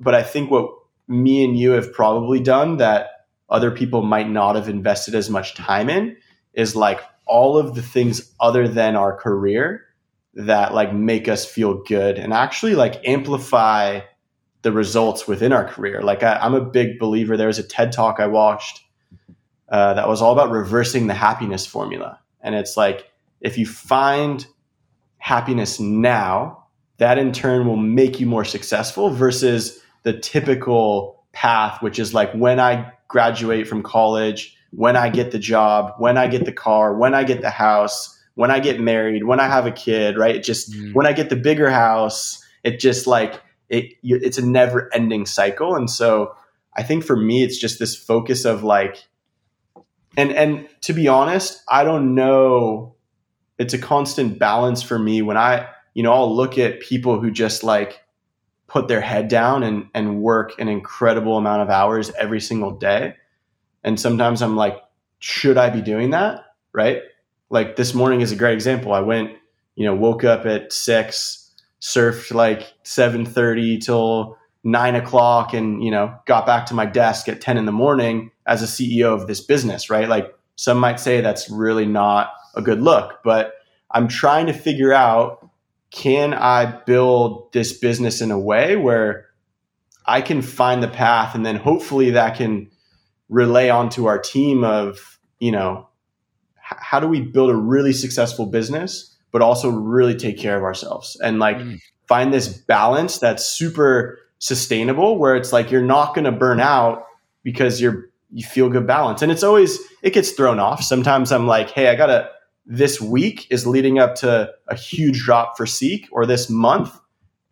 [0.00, 0.70] but I think what
[1.08, 5.54] me and you have probably done that other people might not have invested as much
[5.54, 6.16] time in
[6.54, 9.84] is like all of the things other than our career
[10.34, 14.00] that like make us feel good and actually like amplify
[14.62, 16.02] the results within our career.
[16.02, 17.36] Like I, am a big believer.
[17.36, 18.82] There was a TED talk I watched
[19.68, 23.10] uh, that was all about reversing the happiness formula, and it's like
[23.40, 24.46] if you find
[25.18, 26.64] happiness now,
[26.98, 32.32] that in turn will make you more successful versus the typical path, which is like
[32.32, 36.94] when I graduate from college, when I get the job, when I get the car,
[36.94, 40.36] when I get the house, when I get married, when I have a kid, right?
[40.36, 40.94] It just mm.
[40.94, 45.74] when I get the bigger house, it just like it it's a never ending cycle.
[45.74, 46.34] And so
[46.76, 49.04] I think for me it's just this focus of like
[50.16, 52.94] and and to be honest, I don't know
[53.60, 57.30] it's a constant balance for me when I, you know, I'll look at people who
[57.30, 58.02] just like
[58.68, 63.16] put their head down and, and work an incredible amount of hours every single day.
[63.84, 64.78] And sometimes I'm like,
[65.18, 66.42] should I be doing that?
[66.72, 67.02] Right.
[67.50, 68.94] Like this morning is a great example.
[68.94, 69.32] I went,
[69.74, 71.52] you know, woke up at six,
[71.82, 77.40] surfed like 730 till nine o'clock and, you know, got back to my desk at
[77.40, 79.88] 10 in the morning as a CEO of this business.
[79.90, 80.08] Right.
[80.08, 83.54] Like some might say that's really not a good look, but
[83.90, 85.48] I'm trying to figure out
[85.90, 89.26] can I build this business in a way where
[90.06, 92.70] I can find the path and then hopefully that can
[93.28, 95.88] relay onto our team of, you know,
[96.56, 101.16] how do we build a really successful business, but also really take care of ourselves
[101.22, 101.80] and like mm.
[102.06, 107.06] find this balance that's super sustainable where it's like you're not going to burn out
[107.44, 109.22] because you're you feel good balance.
[109.22, 110.82] And it's always it gets thrown off.
[110.82, 112.30] Sometimes I'm like, "Hey, I got to
[112.66, 116.96] this week is leading up to a huge drop for Seek or this month,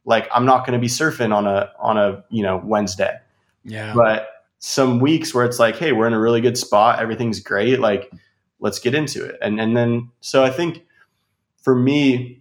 [0.05, 3.19] like I'm not going to be surfing on a on a you know Wednesday.
[3.65, 3.93] Yeah.
[3.95, 4.29] But
[4.61, 8.11] some weeks where it's like, hey, we're in a really good spot, everything's great, like
[8.61, 9.37] let's get into it.
[9.43, 10.85] And and then so I think
[11.63, 12.41] for me,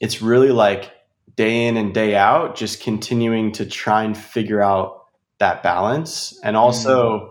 [0.00, 0.90] it's really like
[1.36, 5.06] day in and day out, just continuing to try and figure out
[5.38, 6.38] that balance.
[6.42, 7.30] And also, mm.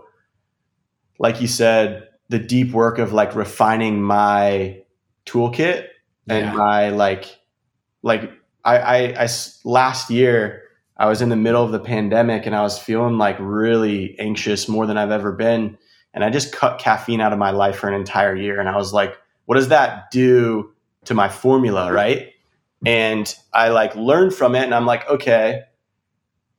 [1.18, 4.82] like you said, the deep work of like refining my
[5.26, 5.88] toolkit
[6.28, 6.52] and yeah.
[6.52, 7.38] my like
[8.02, 8.30] like
[8.64, 9.28] I, I, I
[9.64, 10.62] last year
[10.96, 14.68] I was in the middle of the pandemic and I was feeling like really anxious
[14.68, 15.78] more than I've ever been
[16.14, 18.76] and I just cut caffeine out of my life for an entire year and I
[18.76, 20.72] was like what does that do
[21.04, 22.32] to my formula right
[22.84, 25.62] and I like learned from it and I'm like okay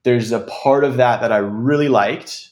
[0.03, 2.49] there's a part of that that I really liked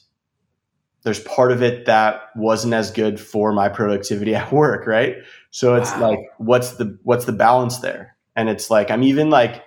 [1.02, 5.16] there's part of it that wasn't as good for my productivity at work, right?
[5.50, 6.10] So it's wow.
[6.10, 8.16] like, what's the what's the balance there?
[8.36, 9.64] And it's like I'm even like,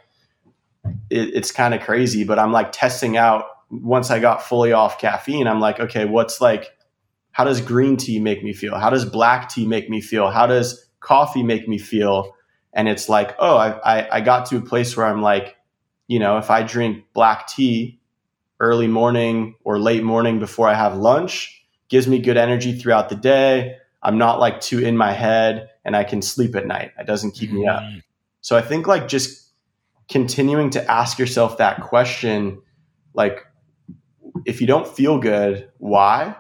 [1.09, 3.45] it, it's kind of crazy, but I'm like testing out.
[3.71, 6.71] Once I got fully off caffeine, I'm like, okay, what's like,
[7.31, 8.77] how does green tea make me feel?
[8.77, 10.29] How does black tea make me feel?
[10.29, 12.34] How does coffee make me feel?
[12.75, 13.69] And it's like, oh, I,
[13.99, 15.55] I, I got to a place where I'm like,
[16.07, 17.99] you know, if I drink black tea
[18.59, 21.63] early morning or late morning before I have lunch.
[21.89, 23.77] Gives me good energy throughout the day.
[24.01, 26.91] I'm not like too in my head and I can sleep at night.
[26.99, 27.59] It doesn't keep mm-hmm.
[27.59, 27.83] me up.
[27.83, 28.01] Mm.
[28.41, 29.51] So I think like just
[30.09, 32.61] continuing to ask yourself that question,
[33.13, 33.45] like,
[34.45, 36.35] if you don't feel good, why?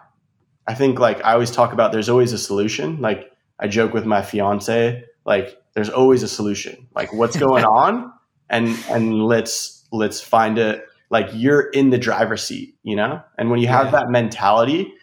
[0.67, 3.01] I think like I always talk about there's always a solution.
[3.01, 6.87] Like I joke with my fiance, like there's always a solution.
[6.95, 8.11] Like what's going on?
[8.49, 13.21] And and let's let's find it like you're in the driver's seat, you know?
[13.37, 13.91] And when you have yeah.
[13.91, 14.93] that mentality,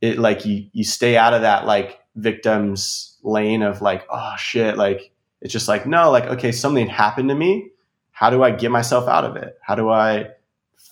[0.00, 4.76] it like you you stay out of that like victim's lane of like, oh shit,
[4.76, 7.70] like it's just like, no, like, okay, something happened to me.
[8.10, 9.56] How do I get myself out of it?
[9.62, 10.30] How do I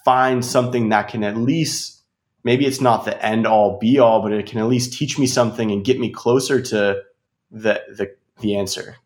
[0.05, 2.03] find something that can at least
[2.45, 5.27] maybe it's not the end all be all, but it can at least teach me
[5.27, 7.03] something and get me closer to
[7.51, 8.97] the the the answer.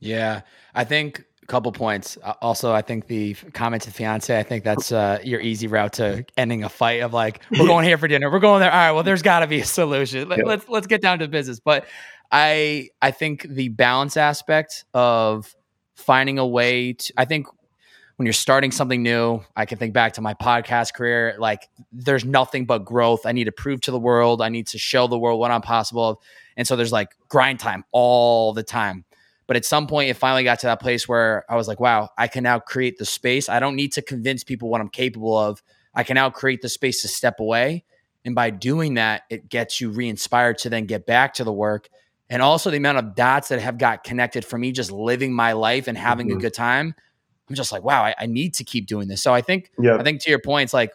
[0.00, 0.42] Yeah,
[0.74, 2.16] I think a couple points.
[2.40, 4.36] Also, I think the comment to fiance.
[4.36, 7.02] I think that's uh, your easy route to ending a fight.
[7.02, 8.30] Of like, we're going here for dinner.
[8.30, 8.72] We're going there.
[8.72, 8.92] All right.
[8.92, 10.28] Well, there's got to be a solution.
[10.28, 10.44] Let, yeah.
[10.46, 11.60] Let's let's get down to business.
[11.60, 11.86] But
[12.32, 15.54] I I think the balance aspect of
[15.96, 17.12] finding a way to.
[17.16, 17.46] I think
[18.16, 21.36] when you're starting something new, I can think back to my podcast career.
[21.38, 23.24] Like, there's nothing but growth.
[23.24, 24.42] I need to prove to the world.
[24.42, 26.06] I need to show the world what I'm possible.
[26.06, 26.18] Of.
[26.54, 29.06] And so there's like grind time all the time.
[29.50, 32.10] But at some point, it finally got to that place where I was like, wow,
[32.16, 33.48] I can now create the space.
[33.48, 35.60] I don't need to convince people what I'm capable of.
[35.92, 37.82] I can now create the space to step away.
[38.24, 41.52] And by doing that, it gets you re inspired to then get back to the
[41.52, 41.88] work.
[42.28, 45.54] And also the amount of dots that have got connected for me just living my
[45.54, 46.38] life and having mm-hmm.
[46.38, 46.94] a good time.
[47.48, 49.20] I'm just like, wow, I, I, need to keep doing this.
[49.20, 49.98] So I think, yep.
[49.98, 50.92] I think to your point, it's like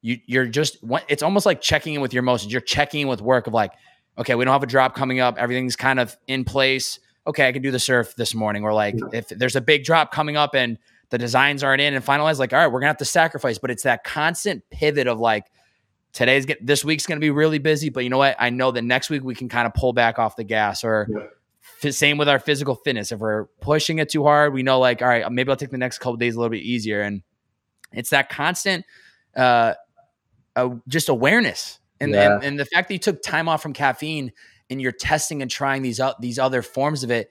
[0.00, 2.50] you, you're just, it's almost like checking in with your emotions.
[2.50, 3.70] You're checking in with work of like,
[4.18, 5.38] okay, we don't have a drop coming up.
[5.38, 8.64] Everything's kind of in place okay, I can do the surf this morning.
[8.64, 10.78] Or like if there's a big drop coming up and
[11.10, 13.58] the designs aren't in and finalized, like, all right, we're gonna have to sacrifice.
[13.58, 15.46] But it's that constant pivot of like,
[16.12, 18.36] today's get this week's gonna be really busy, but you know what?
[18.38, 20.84] I know that next week we can kind of pull back off the gas.
[20.84, 21.26] Or yeah.
[21.82, 23.12] f- same with our physical fitness.
[23.12, 25.78] If we're pushing it too hard, we know like, all right, maybe I'll take the
[25.78, 27.02] next couple days a little bit easier.
[27.02, 27.22] And
[27.92, 28.84] it's that constant
[29.36, 29.74] uh,
[30.56, 31.78] uh just awareness.
[32.00, 32.34] And, yeah.
[32.34, 34.32] and, and the fact that you took time off from caffeine
[34.72, 37.30] and you're testing and trying these uh, these other forms of it,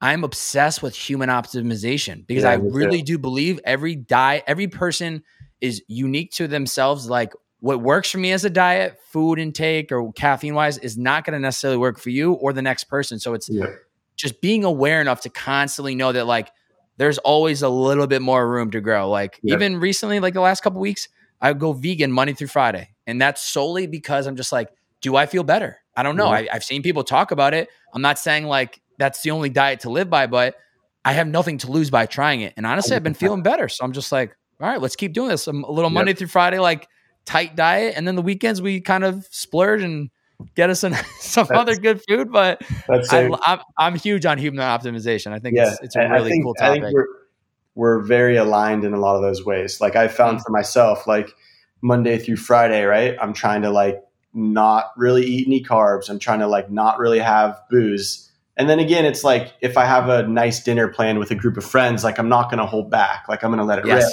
[0.00, 3.14] I'm obsessed with human optimization because yeah, I really too.
[3.14, 5.22] do believe every diet, every person
[5.60, 7.08] is unique to themselves.
[7.08, 11.24] Like what works for me as a diet, food intake or caffeine wise, is not
[11.24, 13.18] going to necessarily work for you or the next person.
[13.18, 13.66] So it's yeah.
[14.16, 16.50] just being aware enough to constantly know that like
[16.98, 19.08] there's always a little bit more room to grow.
[19.08, 19.54] Like yeah.
[19.54, 21.08] even recently, like the last couple weeks,
[21.40, 24.68] I go vegan Monday through Friday, and that's solely because I'm just like,
[25.04, 25.76] do I feel better?
[25.94, 26.32] I don't know.
[26.32, 26.38] Yeah.
[26.38, 27.68] I, I've seen people talk about it.
[27.92, 30.56] I'm not saying like that's the only diet to live by, but
[31.04, 32.54] I have nothing to lose by trying it.
[32.56, 33.68] And honestly, I've been feeling better.
[33.68, 35.46] So I'm just like, all right, let's keep doing this.
[35.46, 36.18] a little Monday yep.
[36.18, 36.88] through Friday, like
[37.26, 37.94] tight diet.
[37.96, 40.08] And then the weekends we kind of splurge and
[40.54, 42.32] get us some, some other good food.
[42.32, 45.32] But I, am I'm huge on human optimization.
[45.32, 45.72] I think yeah.
[45.72, 46.82] it's, it's a really think, cool topic.
[46.90, 47.06] we're,
[47.74, 49.82] we're very aligned in a lot of those ways.
[49.82, 50.44] Like I found mm-hmm.
[50.44, 51.28] for myself, like
[51.82, 53.14] Monday through Friday, right?
[53.20, 54.02] I'm trying to like
[54.34, 56.10] not really eat any carbs.
[56.10, 58.30] I'm trying to like not really have booze.
[58.56, 61.56] And then again, it's like if I have a nice dinner planned with a group
[61.56, 63.26] of friends, like I'm not going to hold back.
[63.28, 64.04] Like I'm going to let it yes.
[64.04, 64.12] rip.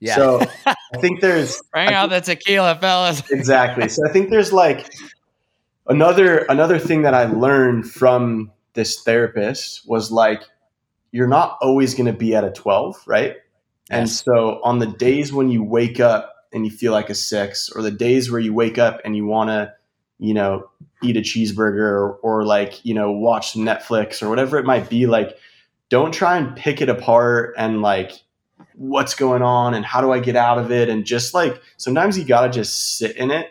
[0.00, 0.14] Yeah.
[0.14, 3.22] So I think there's bring out the tequila, fellas.
[3.30, 3.88] exactly.
[3.88, 4.92] So I think there's like
[5.86, 10.42] another another thing that I learned from this therapist was like
[11.12, 13.36] you're not always going to be at a 12, right?
[13.36, 13.40] Yes.
[13.90, 17.70] And so on the days when you wake up and you feel like a six,
[17.70, 19.72] or the days where you wake up and you want to,
[20.18, 20.70] you know,
[21.02, 25.06] eat a cheeseburger or, or like, you know, watch Netflix or whatever it might be,
[25.06, 25.38] like,
[25.90, 28.12] don't try and pick it apart and like,
[28.74, 30.88] what's going on and how do I get out of it?
[30.88, 33.50] And just like, sometimes you got to just sit in it.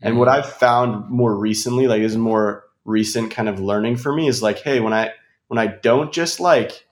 [0.00, 0.38] And what mm-hmm.
[0.38, 4.58] I've found more recently, like, is more recent kind of learning for me is like,
[4.58, 5.12] hey, when I,
[5.48, 6.86] when I don't just like,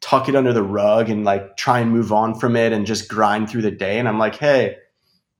[0.00, 3.08] tuck it under the rug and like try and move on from it and just
[3.08, 3.98] grind through the day.
[3.98, 4.76] And I'm like, hey,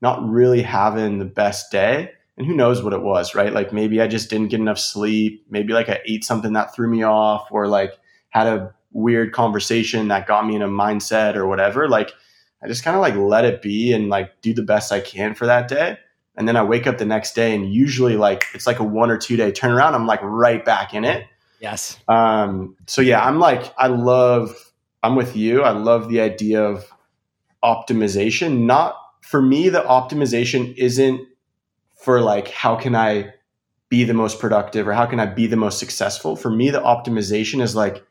[0.01, 2.11] not really having the best day.
[2.37, 3.53] And who knows what it was, right?
[3.53, 5.47] Like maybe I just didn't get enough sleep.
[5.49, 10.09] Maybe like I ate something that threw me off or like had a weird conversation
[10.09, 11.89] that got me in a mindset or whatever.
[11.89, 12.13] Like
[12.63, 15.35] I just kind of like let it be and like do the best I can
[15.35, 15.99] for that day.
[16.37, 19.11] And then I wake up the next day and usually like it's like a one
[19.11, 19.95] or two day turnaround.
[19.95, 21.27] I'm like right back in it.
[21.61, 21.99] Yes.
[22.09, 24.73] Um, so yeah, I'm like, I love,
[25.03, 25.63] I'm with you.
[25.63, 26.85] I love the idea of
[27.65, 31.21] optimization, not for me, the optimization isn't
[31.97, 33.35] for like, how can I
[33.89, 36.37] be the most productive or how can I be the most successful?
[36.37, 38.05] For me, the optimization is like,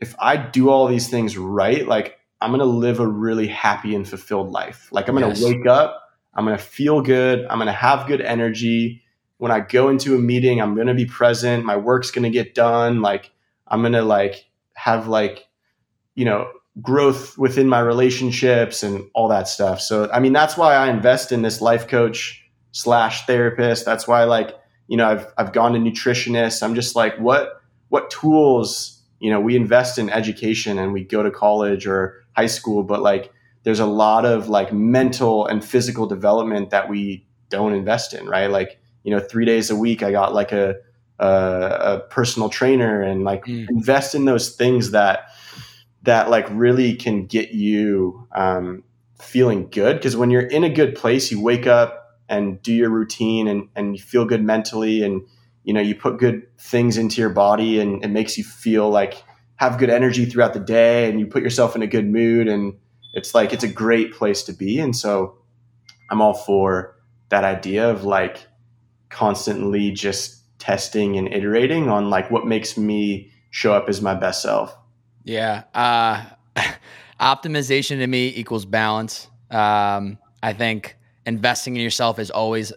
[0.00, 3.94] if I do all these things right, like I'm going to live a really happy
[3.94, 4.88] and fulfilled life.
[4.90, 5.48] Like I'm going to yes.
[5.48, 6.02] wake up,
[6.34, 9.04] I'm going to feel good, I'm going to have good energy.
[9.38, 12.30] When I go into a meeting, I'm going to be present, my work's going to
[12.30, 13.30] get done, like
[13.68, 15.46] I'm going to like have like
[16.16, 16.50] you know,
[16.80, 19.80] growth within my relationships and all that stuff.
[19.80, 23.84] So, I mean, that's why I invest in this life coach slash therapist.
[23.84, 24.56] That's why, like,
[24.88, 26.62] you know, I've, I've gone to nutritionists.
[26.62, 27.60] I'm just like, what,
[27.90, 32.46] what tools, you know, we invest in education and we go to college or high
[32.46, 33.30] school, but like,
[33.64, 38.50] there's a lot of like mental and physical development that we don't invest in, right?
[38.50, 40.76] Like, you know, three days a week, I got like a,
[41.18, 43.68] a, a personal trainer and like mm.
[43.68, 45.26] invest in those things that,
[46.02, 48.82] that like really can get you um,
[49.20, 49.96] feeling good.
[49.96, 53.68] Because when you're in a good place, you wake up and do your routine and,
[53.76, 55.22] and you feel good mentally and
[55.64, 59.22] you know you put good things into your body and it makes you feel like
[59.56, 62.74] have good energy throughout the day and you put yourself in a good mood and
[63.14, 64.80] it's like it's a great place to be.
[64.80, 65.36] And so
[66.10, 66.96] i'm all for
[67.28, 68.46] that idea of like
[69.08, 74.42] constantly just testing and iterating on like what makes me show up as my best
[74.42, 74.76] self
[75.24, 76.24] yeah uh
[77.20, 80.96] optimization to me equals balance um i think
[81.26, 82.72] investing in yourself is always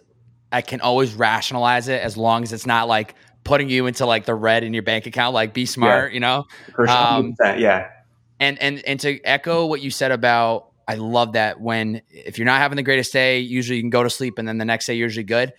[0.52, 4.24] I can always rationalize it as long as it's not like putting you into like
[4.24, 5.34] the red in your bank account.
[5.34, 6.14] Like, be smart, yeah.
[6.14, 6.44] you know.
[6.88, 7.90] Um, yeah.
[8.38, 12.46] And and and to echo what you said about, I love that when if you're
[12.46, 14.86] not having the greatest day, usually you can go to sleep, and then the next
[14.86, 15.52] day you're usually good.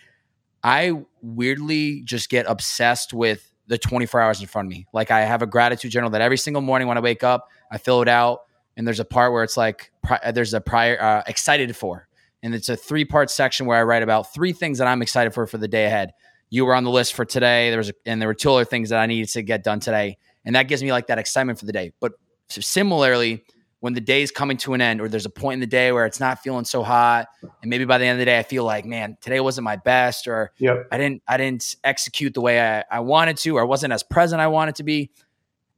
[0.63, 4.88] I weirdly just get obsessed with the 24 hours in front of me.
[4.93, 7.78] Like I have a gratitude journal that every single morning when I wake up, I
[7.78, 8.41] fill it out,
[8.76, 9.91] and there's a part where it's like
[10.34, 12.07] there's a prior uh, excited for
[12.43, 15.34] and it's a three part section where I write about three things that I'm excited
[15.34, 16.13] for for the day ahead.
[16.49, 17.70] You were on the list for today.
[17.70, 19.80] There was a, and there were two other things that I needed to get done
[19.80, 21.91] today, and that gives me like that excitement for the day.
[21.99, 22.13] But
[22.49, 23.43] similarly,
[23.80, 25.91] when the day is coming to an end, or there's a point in the day
[25.91, 27.28] where it's not feeling so hot,
[27.61, 29.75] and maybe by the end of the day I feel like, man, today wasn't my
[29.75, 30.88] best, or yep.
[30.91, 34.03] I didn't I didn't execute the way I, I wanted to, or I wasn't as
[34.03, 35.11] present I wanted to be.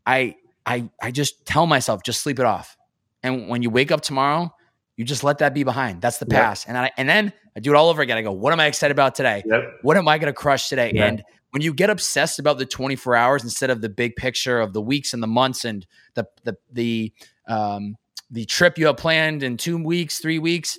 [0.05, 0.35] I
[0.65, 2.77] I I just tell myself just sleep it off,
[3.23, 4.53] and when you wake up tomorrow
[4.99, 6.01] you just let that be behind.
[6.01, 6.65] That's the past.
[6.65, 6.69] Yep.
[6.69, 8.17] And I and then I do it all over again.
[8.17, 9.43] I go, what am I excited about today?
[9.45, 9.77] Yep.
[9.81, 10.91] What am I going to crush today?
[10.91, 14.73] And when you get obsessed about the 24 hours instead of the big picture of
[14.73, 17.13] the weeks and the months and the the the
[17.47, 17.95] um,
[18.29, 20.77] the trip you have planned in two weeks, three weeks,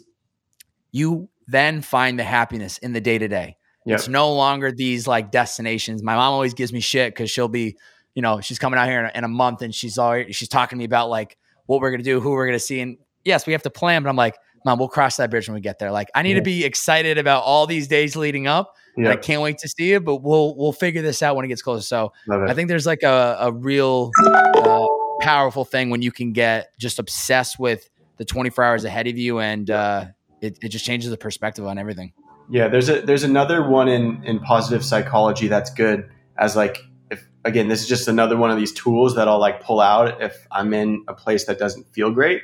[0.93, 3.57] you then find the happiness in the day to day.
[3.87, 6.03] It's no longer these like destinations.
[6.03, 7.77] My mom always gives me shit because she'll be,
[8.15, 10.49] you know, she's coming out here in a, in a month and she's already she's
[10.49, 13.47] talking to me about like what we're gonna do, who we're gonna see, and yes,
[13.47, 15.79] we have to plan, but I'm like, mom, we'll cross that bridge when we get
[15.79, 15.91] there.
[15.91, 16.37] Like, I need yeah.
[16.37, 18.75] to be excited about all these days leading up.
[18.97, 19.11] Yeah.
[19.11, 21.63] I can't wait to see it, but we'll we'll figure this out when it gets
[21.63, 21.83] closer.
[21.83, 24.87] So I think there's like a, a real uh,
[25.21, 29.39] powerful thing when you can get just obsessed with the 24 hours ahead of you,
[29.39, 30.07] and uh,
[30.41, 32.13] it, it just changes the perspective on everything.
[32.51, 36.79] Yeah, there's a there's another one in in positive psychology that's good as like
[37.11, 40.21] if again this is just another one of these tools that I'll like pull out
[40.21, 42.43] if I'm in a place that doesn't feel great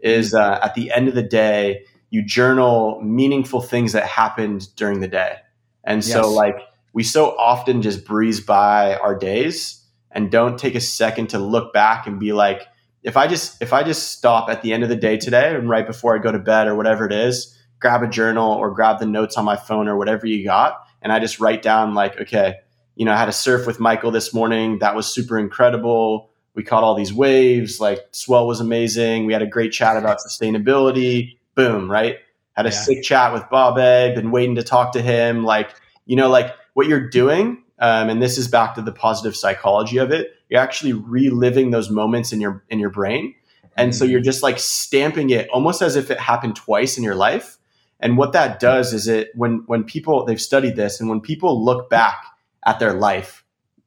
[0.00, 5.00] is uh, at the end of the day, you journal meaningful things that happened during
[5.00, 5.36] the day.
[5.84, 6.12] And yes.
[6.12, 6.56] so, like,
[6.92, 11.72] we so often just breeze by our days and don't take a second to look
[11.72, 12.66] back and be like,
[13.02, 15.68] if I just if I just stop at the end of the day today and
[15.68, 18.98] right before I go to bed or whatever it is, grab a journal or grab
[18.98, 22.20] the notes on my phone or whatever you got, and I just write down like,
[22.20, 22.56] okay,
[22.96, 24.80] you know, I had a surf with Michael this morning.
[24.80, 27.78] That was super incredible we caught all these waves.
[27.78, 29.26] Like swell was amazing.
[29.26, 31.38] We had a great chat about sustainability.
[31.54, 32.16] Boom, right?
[32.54, 32.74] Had a yeah.
[32.74, 33.76] sick chat with Bob.
[33.76, 35.44] Been waiting to talk to him.
[35.44, 35.70] Like
[36.04, 37.62] you know, like what you're doing.
[37.78, 40.32] Um, and this is back to the positive psychology of it.
[40.48, 43.36] You're actually reliving those moments in your in your brain,
[43.76, 47.14] and so you're just like stamping it almost as if it happened twice in your
[47.14, 47.56] life.
[48.00, 51.64] And what that does is it when when people they've studied this, and when people
[51.64, 52.24] look back
[52.66, 53.44] at their life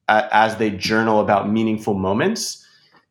[0.08, 2.61] as they journal about meaningful moments,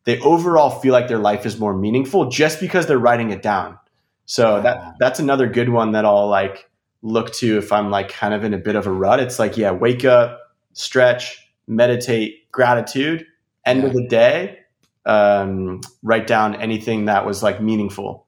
[0.03, 3.77] they overall feel like their life is more meaningful just because they're writing it down.
[4.25, 6.69] So that that's another good one that I'll like
[7.01, 9.19] look to if I'm like kind of in a bit of a rut.
[9.19, 10.39] It's like, yeah, wake up,
[10.73, 13.25] stretch, meditate, gratitude,
[13.65, 13.87] end yeah.
[13.87, 14.59] of the day,
[15.05, 18.25] um, write down anything that was like meaningful.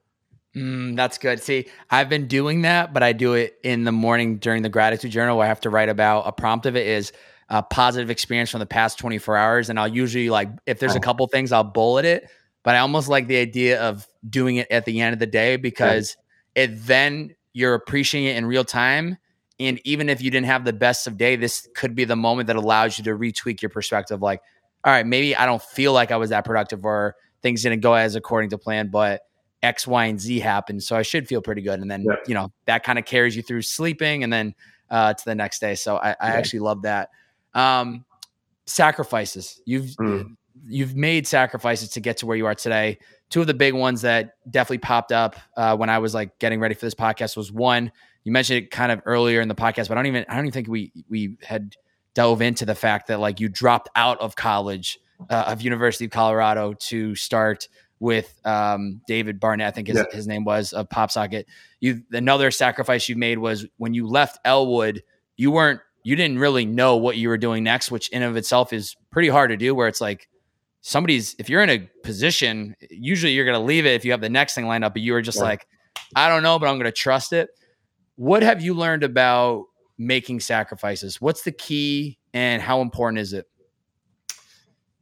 [0.56, 1.42] Mm, that's good.
[1.42, 5.12] See, I've been doing that, but I do it in the morning during the gratitude
[5.12, 5.42] journal.
[5.42, 7.12] I have to write about a prompt of it is
[7.50, 9.70] a positive experience from the past 24 hours.
[9.70, 12.30] And I'll usually like, if there's a couple things, I'll bullet it.
[12.64, 15.58] But I almost like the idea of doing it at the end of the day
[15.58, 16.16] because
[16.56, 19.18] it then you're appreciating it in real time.
[19.60, 22.48] And even if you didn't have the best of day, this could be the moment
[22.48, 24.22] that allows you to retweak your perspective.
[24.22, 24.42] Like,
[24.84, 27.94] all right, maybe I don't feel like I was that productive or things didn't go
[27.94, 29.22] as according to plan, but
[29.62, 30.84] X, Y, and Z happened.
[30.84, 31.80] So I should feel pretty good.
[31.80, 32.16] And then, yeah.
[32.28, 34.56] you know, that kind of carries you through sleeping and then
[34.90, 35.76] uh, to the next day.
[35.76, 36.34] So I, I yeah.
[36.36, 37.10] actually love that.
[37.54, 38.06] Um,
[38.66, 39.62] sacrifices.
[39.66, 40.36] You've mm.
[40.66, 43.00] you've made sacrifices to get to where you are today.
[43.30, 46.60] Two of the big ones that definitely popped up uh, when I was like getting
[46.60, 47.92] ready for this podcast was one
[48.24, 50.46] you mentioned it kind of earlier in the podcast, but I don't even I don't
[50.46, 51.76] even think we we had
[52.14, 55.00] dove into the fact that like you dropped out of college
[55.30, 57.68] uh, of University of Colorado to start
[58.00, 60.04] with um, David Barnett, I think his, yeah.
[60.12, 61.46] his name was of PopSocket.
[61.80, 65.04] You another sacrifice you made was when you left Elwood,
[65.36, 68.74] you weren't you didn't really know what you were doing next, which in of itself
[68.74, 69.74] is pretty hard to do.
[69.74, 70.28] Where it's like
[70.82, 74.22] somebody's if you're in a position, usually you're going to leave it if you have
[74.22, 75.66] the next thing lined up, but you were just like,
[76.16, 77.50] I don't know, but I'm going to trust it.
[78.16, 79.66] What have you learned about
[79.98, 81.20] making sacrifices?
[81.20, 83.48] What's the key and how important is it?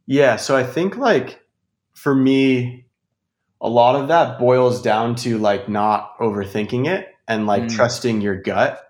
[0.05, 1.41] Yeah, so I think like
[1.93, 2.85] for me,
[3.59, 7.75] a lot of that boils down to like not overthinking it and like mm.
[7.75, 8.81] trusting your gut.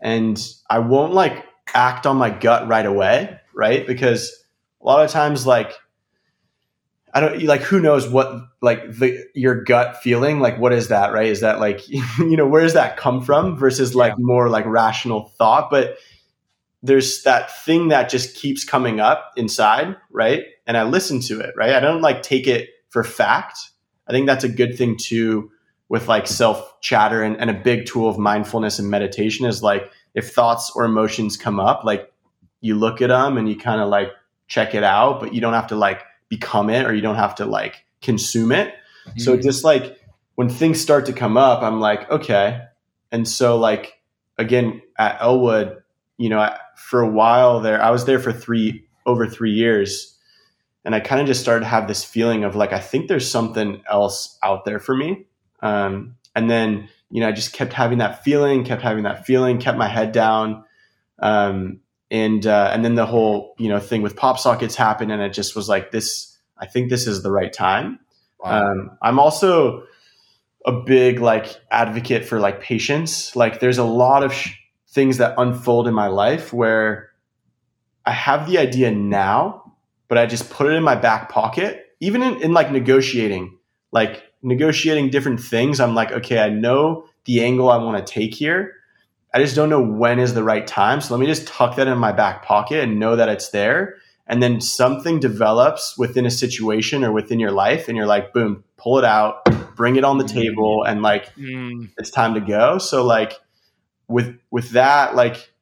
[0.00, 1.44] And I won't like
[1.74, 3.86] act on my gut right away, right?
[3.86, 4.44] Because
[4.80, 5.72] a lot of times, like,
[7.12, 11.12] I don't like who knows what like the your gut feeling like what is that
[11.12, 11.26] right?
[11.26, 14.24] Is that like you know where does that come from versus like yeah.
[14.24, 15.70] more like rational thought?
[15.70, 15.96] But
[16.82, 20.44] there's that thing that just keeps coming up inside right?
[20.66, 21.74] And I listen to it right?
[21.74, 23.58] I don't like take it for fact.
[24.06, 25.50] I think that's a good thing too
[25.88, 29.90] with like self chatter and, and a big tool of mindfulness and meditation is like
[30.14, 32.12] if thoughts or emotions come up like
[32.60, 34.08] you look at them and you kind of like
[34.48, 37.34] check it out but you don't have to like become it or you don't have
[37.34, 38.72] to like consume it.
[39.06, 39.18] Mm-hmm.
[39.20, 39.98] So just like
[40.36, 42.62] when things start to come up, I'm like, okay.
[43.12, 44.00] And so like
[44.38, 45.82] again at Elwood,
[46.16, 50.16] you know, I, for a while there, I was there for three over three years,
[50.84, 53.30] and I kind of just started to have this feeling of like I think there's
[53.30, 55.26] something else out there for me.
[55.62, 59.58] Um, and then you know I just kept having that feeling, kept having that feeling,
[59.58, 60.64] kept my head down.
[61.18, 61.80] Um,
[62.10, 65.32] and uh, and then the whole you know thing with pop sockets happened and it
[65.32, 67.98] just was like this i think this is the right time
[68.40, 68.70] wow.
[68.70, 69.84] um, i'm also
[70.66, 74.56] a big like advocate for like patience like there's a lot of sh-
[74.88, 77.10] things that unfold in my life where
[78.04, 79.72] i have the idea now
[80.08, 83.56] but i just put it in my back pocket even in, in like negotiating
[83.92, 88.34] like negotiating different things i'm like okay i know the angle i want to take
[88.34, 88.74] here
[89.32, 91.00] I just don't know when is the right time.
[91.00, 93.96] So let me just tuck that in my back pocket and know that it's there.
[94.26, 98.62] And then something develops within a situation or within your life, and you're like, boom,
[98.76, 100.32] pull it out, bring it on the mm.
[100.32, 101.90] table, and like mm.
[101.98, 102.78] it's time to go.
[102.78, 103.34] So like
[104.06, 105.52] with with that, like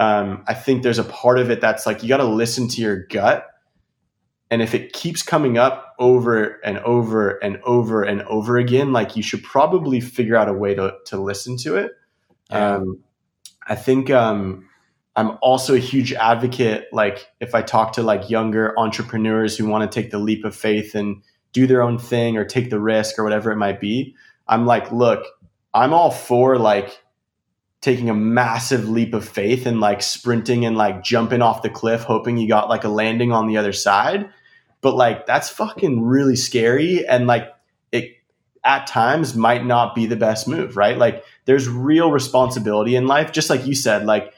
[0.00, 2.80] um, I think there's a part of it that's like you got to listen to
[2.80, 3.46] your gut.
[4.52, 9.16] And if it keeps coming up over and over and over and over again, like
[9.16, 11.92] you should probably figure out a way to, to listen to it
[12.52, 13.00] um,
[13.66, 14.68] I think um,
[15.16, 16.88] I'm also a huge advocate.
[16.92, 20.54] Like if I talk to like younger entrepreneurs who want to take the leap of
[20.54, 21.22] faith and
[21.52, 24.14] do their own thing or take the risk or whatever it might be,
[24.46, 25.24] I'm like, look,
[25.74, 27.02] I'm all for like
[27.80, 32.02] taking a massive leap of faith and like sprinting and like jumping off the cliff,
[32.02, 34.28] hoping you got like a landing on the other side.
[34.82, 37.06] But like that's fucking really scary.
[37.06, 37.48] And like
[37.90, 38.16] it
[38.62, 40.98] at times might not be the best move, right?
[40.98, 43.32] Like there's real responsibility in life.
[43.32, 44.34] Just like you said, like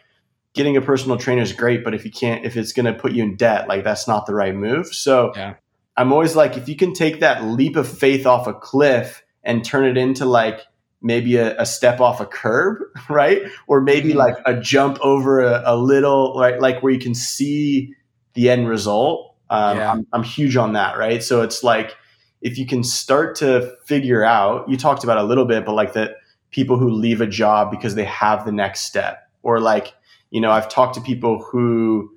[0.55, 3.13] getting a personal trainer is great, but if you can't, if it's going to put
[3.13, 4.95] you in debt, like that's not the right move.
[4.95, 5.55] So yeah.
[5.97, 9.65] I'm always like, if you can take that leap of faith off a cliff and
[9.65, 10.61] turn it into like
[11.03, 12.79] maybe a, a step off a curb,
[13.09, 13.43] right?
[13.67, 14.19] Or maybe mm-hmm.
[14.19, 16.59] like a jump over a, a little, right?
[16.59, 17.95] Like where you can see
[18.35, 19.34] the end result.
[19.51, 19.93] Um, yeah.
[19.93, 21.23] I'm, I'm huge on that, right?
[21.23, 21.97] So it's like,
[22.43, 25.95] if you can start to figure out, you talked about a little bit, but like
[25.95, 26.17] that
[26.51, 29.95] people who leave a job because they have the next step, or like,
[30.31, 32.11] you know, I've talked to people who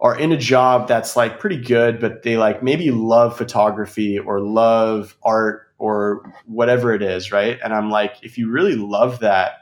[0.00, 4.40] are in a job that's like pretty good, but they like maybe love photography or
[4.40, 7.58] love art or whatever it is, right?
[7.64, 9.52] And I'm like, if you really love that,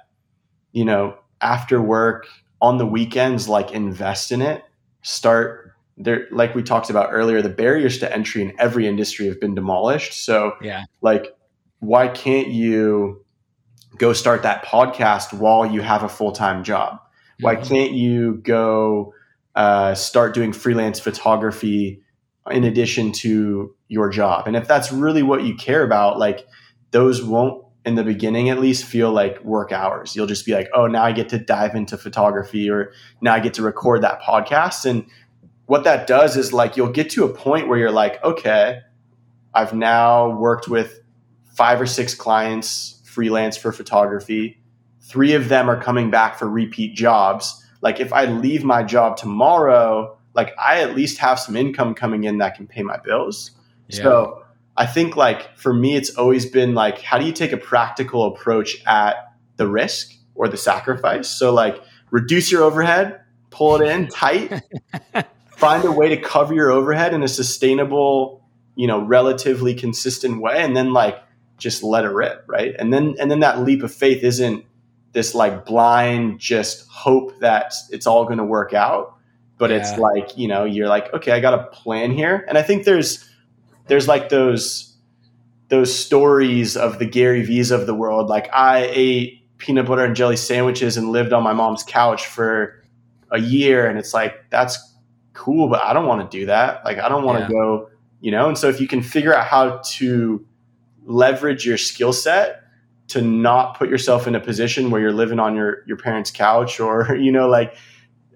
[0.72, 2.26] you know, after work
[2.60, 4.64] on the weekends, like invest in it,
[5.02, 5.61] start
[5.96, 9.54] there like we talked about earlier the barriers to entry in every industry have been
[9.54, 10.24] demolished.
[10.24, 10.84] So yeah.
[11.00, 11.36] like
[11.80, 13.24] why can't you
[13.98, 16.98] go start that podcast while you have a full-time job?
[17.42, 17.44] Mm-hmm.
[17.44, 19.14] why can't you go
[19.54, 22.02] uh, start doing freelance photography
[22.50, 24.46] in addition to your job?
[24.46, 26.46] And if that's really what you care about like
[26.90, 30.14] those won't in the beginning at least feel like work hours.
[30.14, 33.40] You'll just be like oh now i get to dive into photography or now i
[33.40, 34.88] get to record that podcast.
[34.88, 35.06] And
[35.72, 38.80] what that does is like you'll get to a point where you're like, okay,
[39.54, 41.00] I've now worked with
[41.56, 44.60] five or six clients freelance for photography.
[45.00, 47.66] Three of them are coming back for repeat jobs.
[47.80, 52.24] Like if I leave my job tomorrow, like I at least have some income coming
[52.24, 53.52] in that can pay my bills.
[53.88, 54.02] Yeah.
[54.02, 54.44] So
[54.76, 58.26] I think like for me, it's always been like, how do you take a practical
[58.26, 59.16] approach at
[59.56, 61.30] the risk or the sacrifice?
[61.30, 64.60] So like reduce your overhead, pull it in tight,
[65.62, 68.42] find a way to cover your overhead in a sustainable,
[68.74, 71.22] you know, relatively consistent way, and then like
[71.56, 72.74] just let it rip, right?
[72.80, 74.64] And then and then that leap of faith isn't
[75.12, 79.14] this like blind just hope that it's all going to work out,
[79.56, 79.76] but yeah.
[79.76, 82.84] it's like you know you're like okay, I got a plan here, and I think
[82.84, 83.24] there's
[83.86, 84.96] there's like those
[85.68, 88.28] those stories of the Gary V's of the world.
[88.28, 92.82] Like I ate peanut butter and jelly sandwiches and lived on my mom's couch for
[93.30, 94.91] a year, and it's like that's
[95.32, 96.84] cool, but I don't want to do that.
[96.84, 97.50] Like I don't want to yeah.
[97.50, 98.48] go, you know.
[98.48, 100.44] And so if you can figure out how to
[101.04, 102.62] leverage your skill set
[103.08, 106.80] to not put yourself in a position where you're living on your your parents' couch
[106.80, 107.74] or you know like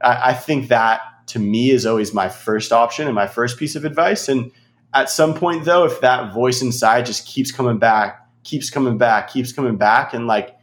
[0.02, 3.74] I, I think that to me is always my first option and my first piece
[3.74, 4.50] of advice and
[4.92, 9.28] at some point though if that voice inside just keeps coming back keeps coming back
[9.28, 10.56] keeps coming back and like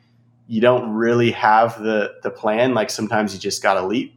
[0.48, 4.16] you don't really have the the plan like sometimes you just gotta leap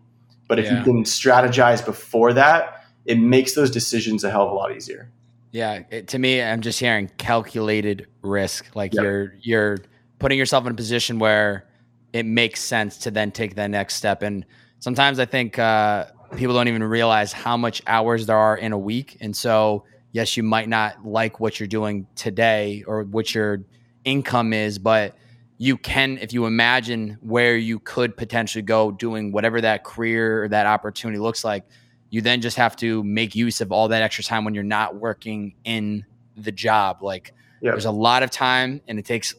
[0.49, 0.78] but if yeah.
[0.78, 5.11] you can strategize before that it makes those decisions a hell of a lot easier
[5.57, 8.66] yeah, it, to me, I'm just hearing calculated risk.
[8.74, 9.03] Like yep.
[9.03, 9.78] you're you're
[10.18, 11.66] putting yourself in a position where
[12.12, 14.22] it makes sense to then take that next step.
[14.22, 14.44] And
[14.80, 18.78] sometimes I think uh, people don't even realize how much hours there are in a
[18.78, 19.16] week.
[19.22, 23.64] And so, yes, you might not like what you're doing today or what your
[24.05, 25.16] income is, but
[25.59, 30.48] you can, if you imagine where you could potentially go doing whatever that career or
[30.48, 31.64] that opportunity looks like
[32.11, 34.94] you then just have to make use of all that extra time when you're not
[34.94, 36.04] working in
[36.36, 37.02] the job.
[37.02, 37.74] Like yep.
[37.74, 39.34] there's a lot of time and it takes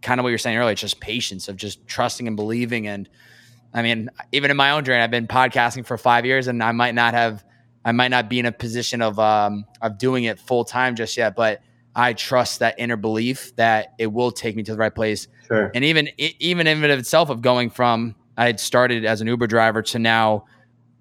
[0.00, 2.86] kind of what you're saying earlier, it's just patience of just trusting and believing.
[2.86, 3.08] And
[3.74, 6.72] I mean, even in my own journey, I've been podcasting for five years and I
[6.72, 7.44] might not have,
[7.84, 11.16] I might not be in a position of, um, of doing it full time just
[11.16, 11.60] yet, but
[11.94, 15.28] I trust that inner belief that it will take me to the right place.
[15.46, 15.70] Sure.
[15.74, 19.26] And even, even in and of itself of going from, I had started as an
[19.26, 20.46] Uber driver to now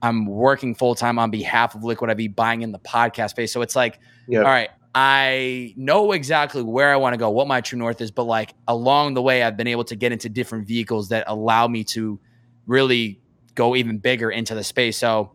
[0.01, 3.51] I'm working full time on behalf of Liquid IV, buying in the podcast space.
[3.51, 4.43] So it's like, yep.
[4.43, 8.11] all right, I know exactly where I want to go, what my true north is,
[8.11, 11.67] but like along the way, I've been able to get into different vehicles that allow
[11.67, 12.19] me to
[12.65, 13.21] really
[13.55, 14.97] go even bigger into the space.
[14.97, 15.31] So,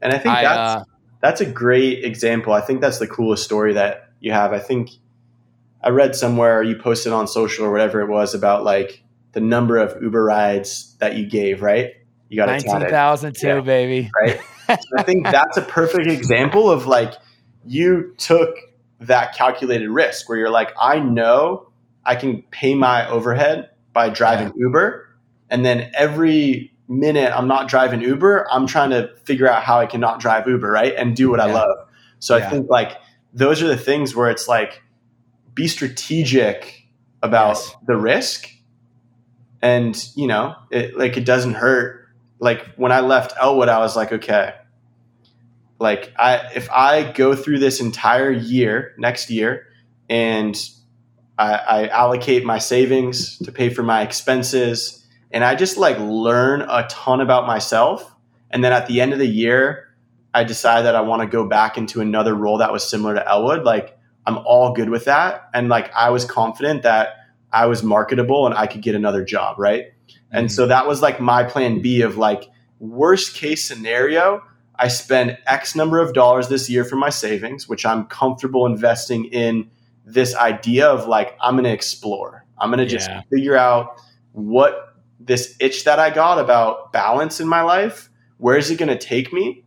[0.00, 0.84] and I think I, that's uh,
[1.20, 2.52] that's a great example.
[2.52, 4.52] I think that's the coolest story that you have.
[4.52, 4.90] I think
[5.82, 9.02] I read somewhere you posted on social or whatever it was about like
[9.32, 11.92] the number of Uber rides that you gave, right?
[12.30, 14.10] You got 19,002, yeah, baby.
[14.18, 14.40] Right.
[14.66, 17.14] so I think that's a perfect example of like
[17.66, 18.56] you took
[19.00, 21.68] that calculated risk where you're like, I know
[22.06, 24.66] I can pay my overhead by driving yeah.
[24.66, 25.06] Uber.
[25.50, 29.86] And then every minute I'm not driving Uber, I'm trying to figure out how I
[29.86, 30.94] can not drive Uber, right?
[30.96, 31.46] And do what yeah.
[31.46, 31.88] I love.
[32.20, 32.96] So I think like
[33.34, 34.82] those are the things where it's like
[35.52, 36.86] be strategic
[37.22, 37.76] about yes.
[37.86, 38.50] the risk.
[39.60, 42.08] And you know it, like it doesn't hurt.
[42.38, 44.52] Like when I left Elwood, I was like, okay,
[45.78, 49.66] like I if I go through this entire year next year
[50.08, 50.56] and
[51.38, 56.62] I, I allocate my savings to pay for my expenses and I just like learn
[56.62, 58.14] a ton about myself
[58.50, 59.88] and then at the end of the year
[60.34, 63.26] I decide that I want to go back into another role that was similar to
[63.26, 67.16] Elwood like I'm all good with that and like I was confident that
[67.52, 69.92] I was marketable and I could get another job right
[70.30, 70.70] and so mm-hmm.
[70.70, 74.42] that was like my plan B of like worst case scenario,
[74.76, 79.26] I spend X number of dollars this year for my savings, which I'm comfortable investing
[79.26, 79.70] in
[80.04, 82.44] this idea of like, I'm going to explore.
[82.58, 83.22] I'm going to just yeah.
[83.30, 84.00] figure out
[84.32, 88.90] what this itch that I got about balance in my life, where is it going
[88.90, 89.63] to take me?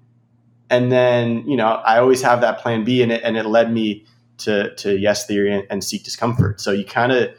[0.70, 3.72] And then, you know, I always have that plan B and it, and it led
[3.72, 4.06] me
[4.40, 6.60] to, to yes theory and, and seek discomfort.
[6.62, 7.30] So you kind of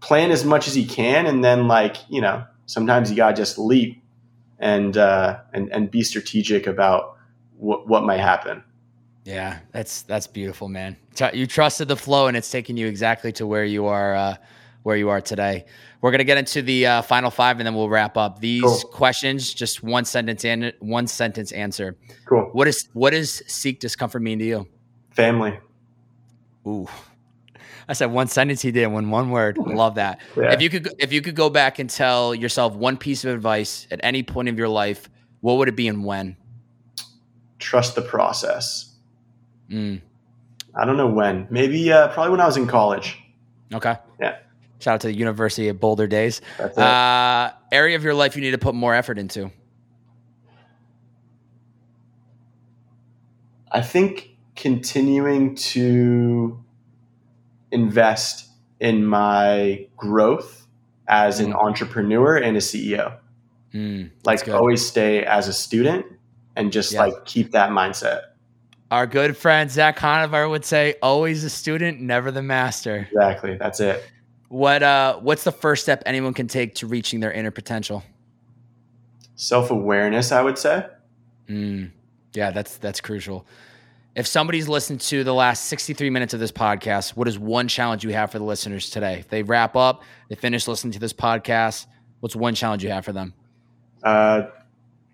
[0.00, 3.58] plan as much as you can, and then like you know sometimes you gotta just
[3.58, 4.02] leap
[4.58, 7.16] and uh, and and be strategic about
[7.56, 8.62] what what might happen.
[9.24, 10.96] Yeah, that's that's beautiful, man.
[11.32, 14.36] You trusted the flow, and it's taking you exactly to where you are uh,
[14.86, 15.64] where you are today.
[16.00, 18.38] We're gonna get into the uh, final five, and then we'll wrap up.
[18.38, 18.78] These cool.
[18.92, 21.96] questions, just one sentence and one sentence answer.
[22.24, 22.50] Cool.
[22.52, 24.68] What is what does seek discomfort mean to you?
[25.10, 25.58] Family.
[26.68, 26.86] Ooh,
[27.88, 29.58] I said one sentence he did, one one word.
[29.66, 30.20] Love that.
[30.36, 30.52] Yeah.
[30.52, 33.88] If you could if you could go back and tell yourself one piece of advice
[33.90, 35.10] at any point of your life,
[35.40, 36.36] what would it be and when?
[37.58, 38.94] Trust the process.
[39.68, 40.00] Mm.
[40.76, 41.48] I don't know when.
[41.50, 43.18] Maybe uh, probably when I was in college.
[43.74, 43.96] Okay.
[44.78, 46.40] Shout out to the University of Boulder days.
[46.58, 49.50] Uh, area of your life you need to put more effort into.
[53.72, 56.62] I think continuing to
[57.70, 58.48] invest
[58.80, 60.66] in my growth
[61.08, 61.64] as an mm.
[61.64, 63.18] entrepreneur and a CEO.
[63.74, 66.06] Mm, like always stay as a student
[66.54, 68.22] and just like keep that mindset.
[68.90, 73.80] Our good friend Zach Conover would say, "Always a student, never the master." Exactly, that's
[73.80, 74.02] it.
[74.48, 78.02] What uh, what's the first step anyone can take to reaching their inner potential?
[79.34, 80.86] Self awareness, I would say.
[81.48, 81.90] Mm,
[82.32, 83.46] yeah, that's that's crucial.
[84.14, 88.02] if somebody's listened to the last 63 minutes of this podcast, what is one challenge
[88.02, 89.18] you have for the listeners today?
[89.18, 91.86] If they wrap up, they finish listening to this podcast,
[92.20, 93.34] what's one challenge you have for them?
[94.02, 94.44] Uh,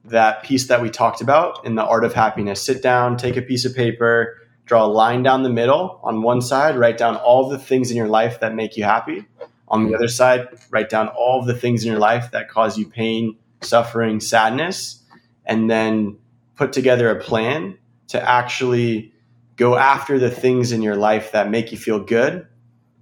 [0.05, 2.62] that piece that we talked about in the art of happiness.
[2.62, 6.41] Sit down, take a piece of paper, draw a line down the middle on one
[6.41, 9.27] side, write down all the things in your life that make you happy.
[9.69, 12.87] On the other side, write down all the things in your life that cause you
[12.87, 15.03] pain, suffering, sadness,
[15.47, 16.19] and then
[16.57, 19.13] put together a plan to actually
[19.57, 22.47] go after the things in your life that make you feel good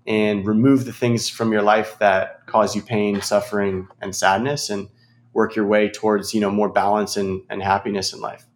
[0.07, 4.89] and remove the things from your life that cause you pain, suffering, and sadness and
[5.33, 8.47] work your way towards, you know, more balance and, and happiness in life.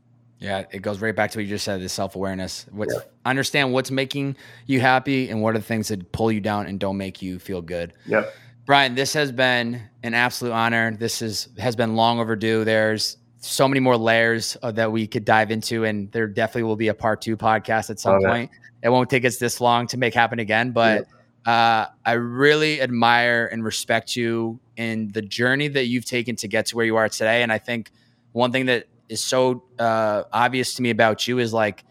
[0.45, 2.67] Yeah, it goes right back to what you just said, the self awareness.
[2.71, 3.01] What yeah.
[3.25, 4.37] understand what's making
[4.67, 7.39] you happy and what are the things that pull you down and don't make you
[7.39, 7.95] feel good.
[8.07, 8.35] Yep.
[8.67, 10.95] Bryan, this has been an absolute honor.
[10.97, 12.65] This is has been long overdue.
[12.65, 16.77] There's so many more layers uh, that we could dive into, and there definitely will
[16.77, 18.51] be a part two podcast at some point.
[18.83, 21.07] It won't take us this long to make happen again, but
[21.47, 26.67] uh, I really admire and respect you in the journey that you've taken to get
[26.67, 27.43] to where you are today.
[27.43, 27.91] And I think
[28.33, 31.85] one thing that is so uh, obvious to me about you is like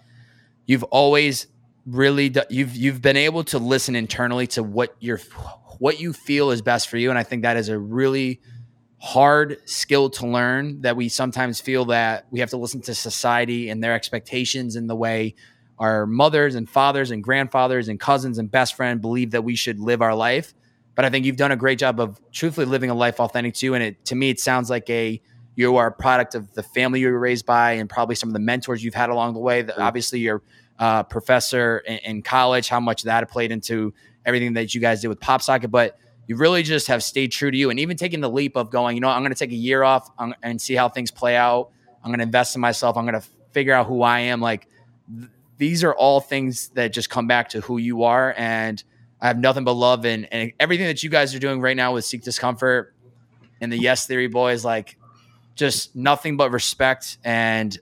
[0.66, 1.47] you've always
[1.86, 5.20] really you've you've been able to listen internally to what you're
[5.80, 8.41] what you feel is best for you, and I think that is a really
[8.99, 13.70] hard skill to learn that we sometimes feel that we have to listen to society
[13.70, 15.36] and their expectations and the way
[15.78, 19.78] our mothers and fathers and grandfathers and cousins and best friend believe that we should
[19.78, 20.53] live our life.
[20.95, 23.74] But I think you've done a great job of truthfully living a life authentic too.
[23.74, 25.22] And it to me, it sounds like a
[25.56, 28.34] you are a product of the family you were raised by and probably some of
[28.34, 29.62] the mentors you've had along the way.
[29.62, 30.41] The, obviously, your
[30.80, 33.93] uh, professor in, in, college, how much that played into
[34.26, 35.70] everything that you guys did with PopSocket.
[35.70, 35.97] But
[36.28, 38.95] you really just have stayed true to you and even taking the leap of going,
[38.95, 40.10] you know, I'm going to take a year off
[40.41, 41.70] and see how things play out.
[42.04, 42.97] I'm going to invest in myself.
[42.97, 44.41] I'm going to figure out who I am.
[44.41, 44.68] Like
[45.16, 48.34] th- these are all things that just come back to who you are.
[48.38, 48.84] And
[49.22, 51.93] I have nothing but love and, and everything that you guys are doing right now
[51.93, 52.93] with Seek Discomfort
[53.62, 54.97] and the Yes Theory boys, like
[55.56, 57.78] just nothing but respect and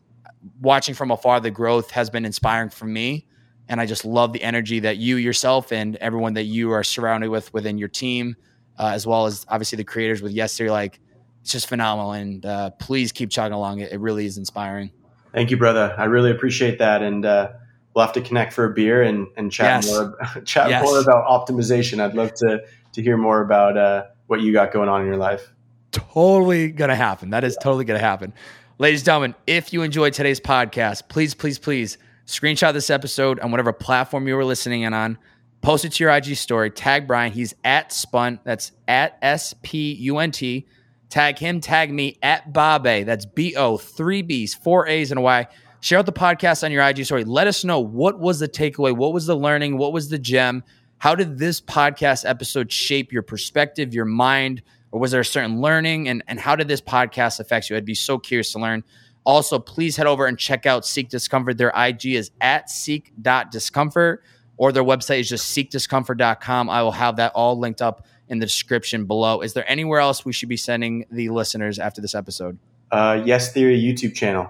[0.60, 3.26] watching from afar the growth has been inspiring for me
[3.72, 7.30] and I just love the energy that you yourself and everyone that you are surrounded
[7.30, 8.36] with within your team,
[8.78, 10.70] uh, as well as obviously the creators with Yes Theory.
[10.70, 11.00] Like
[11.40, 13.80] it's just phenomenal, and uh, please keep chugging along.
[13.80, 14.92] It, it, really is inspiring.
[15.32, 15.96] Thank you, brother.
[15.98, 17.54] I really appreciate that, and uh,
[17.94, 19.90] we'll have to connect for a beer and, and chat yes.
[19.90, 20.84] more chat yes.
[20.84, 22.02] more about optimization.
[22.02, 25.16] I'd love to to hear more about uh, what you got going on in your
[25.16, 25.54] life.
[25.92, 27.32] Totally gonna happen.
[27.32, 28.34] That is totally gonna happen.
[28.78, 31.98] Ladies and gentlemen, if you enjoyed today's podcast, please, please, please
[32.32, 35.18] Screenshot this episode on whatever platform you were listening in on.
[35.62, 36.72] Post it to your IG story.
[36.72, 37.34] Tag Bryan.
[37.34, 38.40] He's at Spunt.
[38.46, 40.66] That's at S P U N T.
[41.10, 41.60] Tag him.
[41.60, 43.04] Tag me at Bob-A.
[43.04, 45.48] That's B O, three B's, four A's, and a Y.
[45.82, 47.26] Share out the podcast on your IG story.
[47.26, 50.64] Let us know what was the takeaway, what was the learning, what was the gem.
[51.00, 54.62] How did this podcast episode shape your perspective, your mind,
[54.92, 56.08] or was there a certain learning?
[56.10, 57.78] And, and how did this podcast affect you?
[57.78, 58.84] I'd be so curious to learn.
[59.24, 61.58] Also, please head over and check out Seek Discomfort.
[61.58, 64.24] Their IG is at seek.discomfort
[64.58, 66.70] or their website is just seekdiscomfort.com.
[66.70, 69.42] I will have that all linked up in the description below.
[69.42, 72.58] Is there anywhere else we should be sending the listeners after this episode?
[72.92, 74.50] Uh, yes Theory YouTube channel.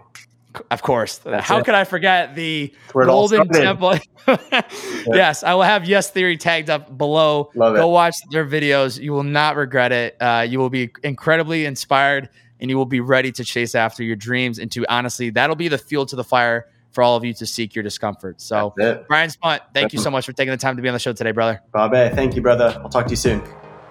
[0.69, 1.17] Of course.
[1.19, 1.65] That's How it.
[1.65, 4.05] could I forget the golden template?
[5.13, 7.51] yes, I will have Yes Theory tagged up below.
[7.55, 8.99] Love Go watch their videos.
[8.99, 10.17] You will not regret it.
[10.21, 12.29] Uh, you will be incredibly inspired
[12.59, 14.59] and you will be ready to chase after your dreams.
[14.59, 17.45] And to honestly, that'll be the fuel to the fire for all of you to
[17.45, 18.41] seek your discomfort.
[18.41, 18.73] So,
[19.07, 20.99] Bryan Spunt, thank That's you so much for taking the time to be on the
[20.99, 21.61] show today, brother.
[21.73, 22.79] Bob-A, thank you, brother.
[22.83, 23.41] I'll talk to you soon.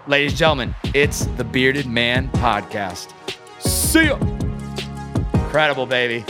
[0.06, 3.12] Ladies and gentlemen, it's the Bearded Man Podcast.
[3.60, 4.18] See ya.
[5.34, 6.24] Incredible, baby.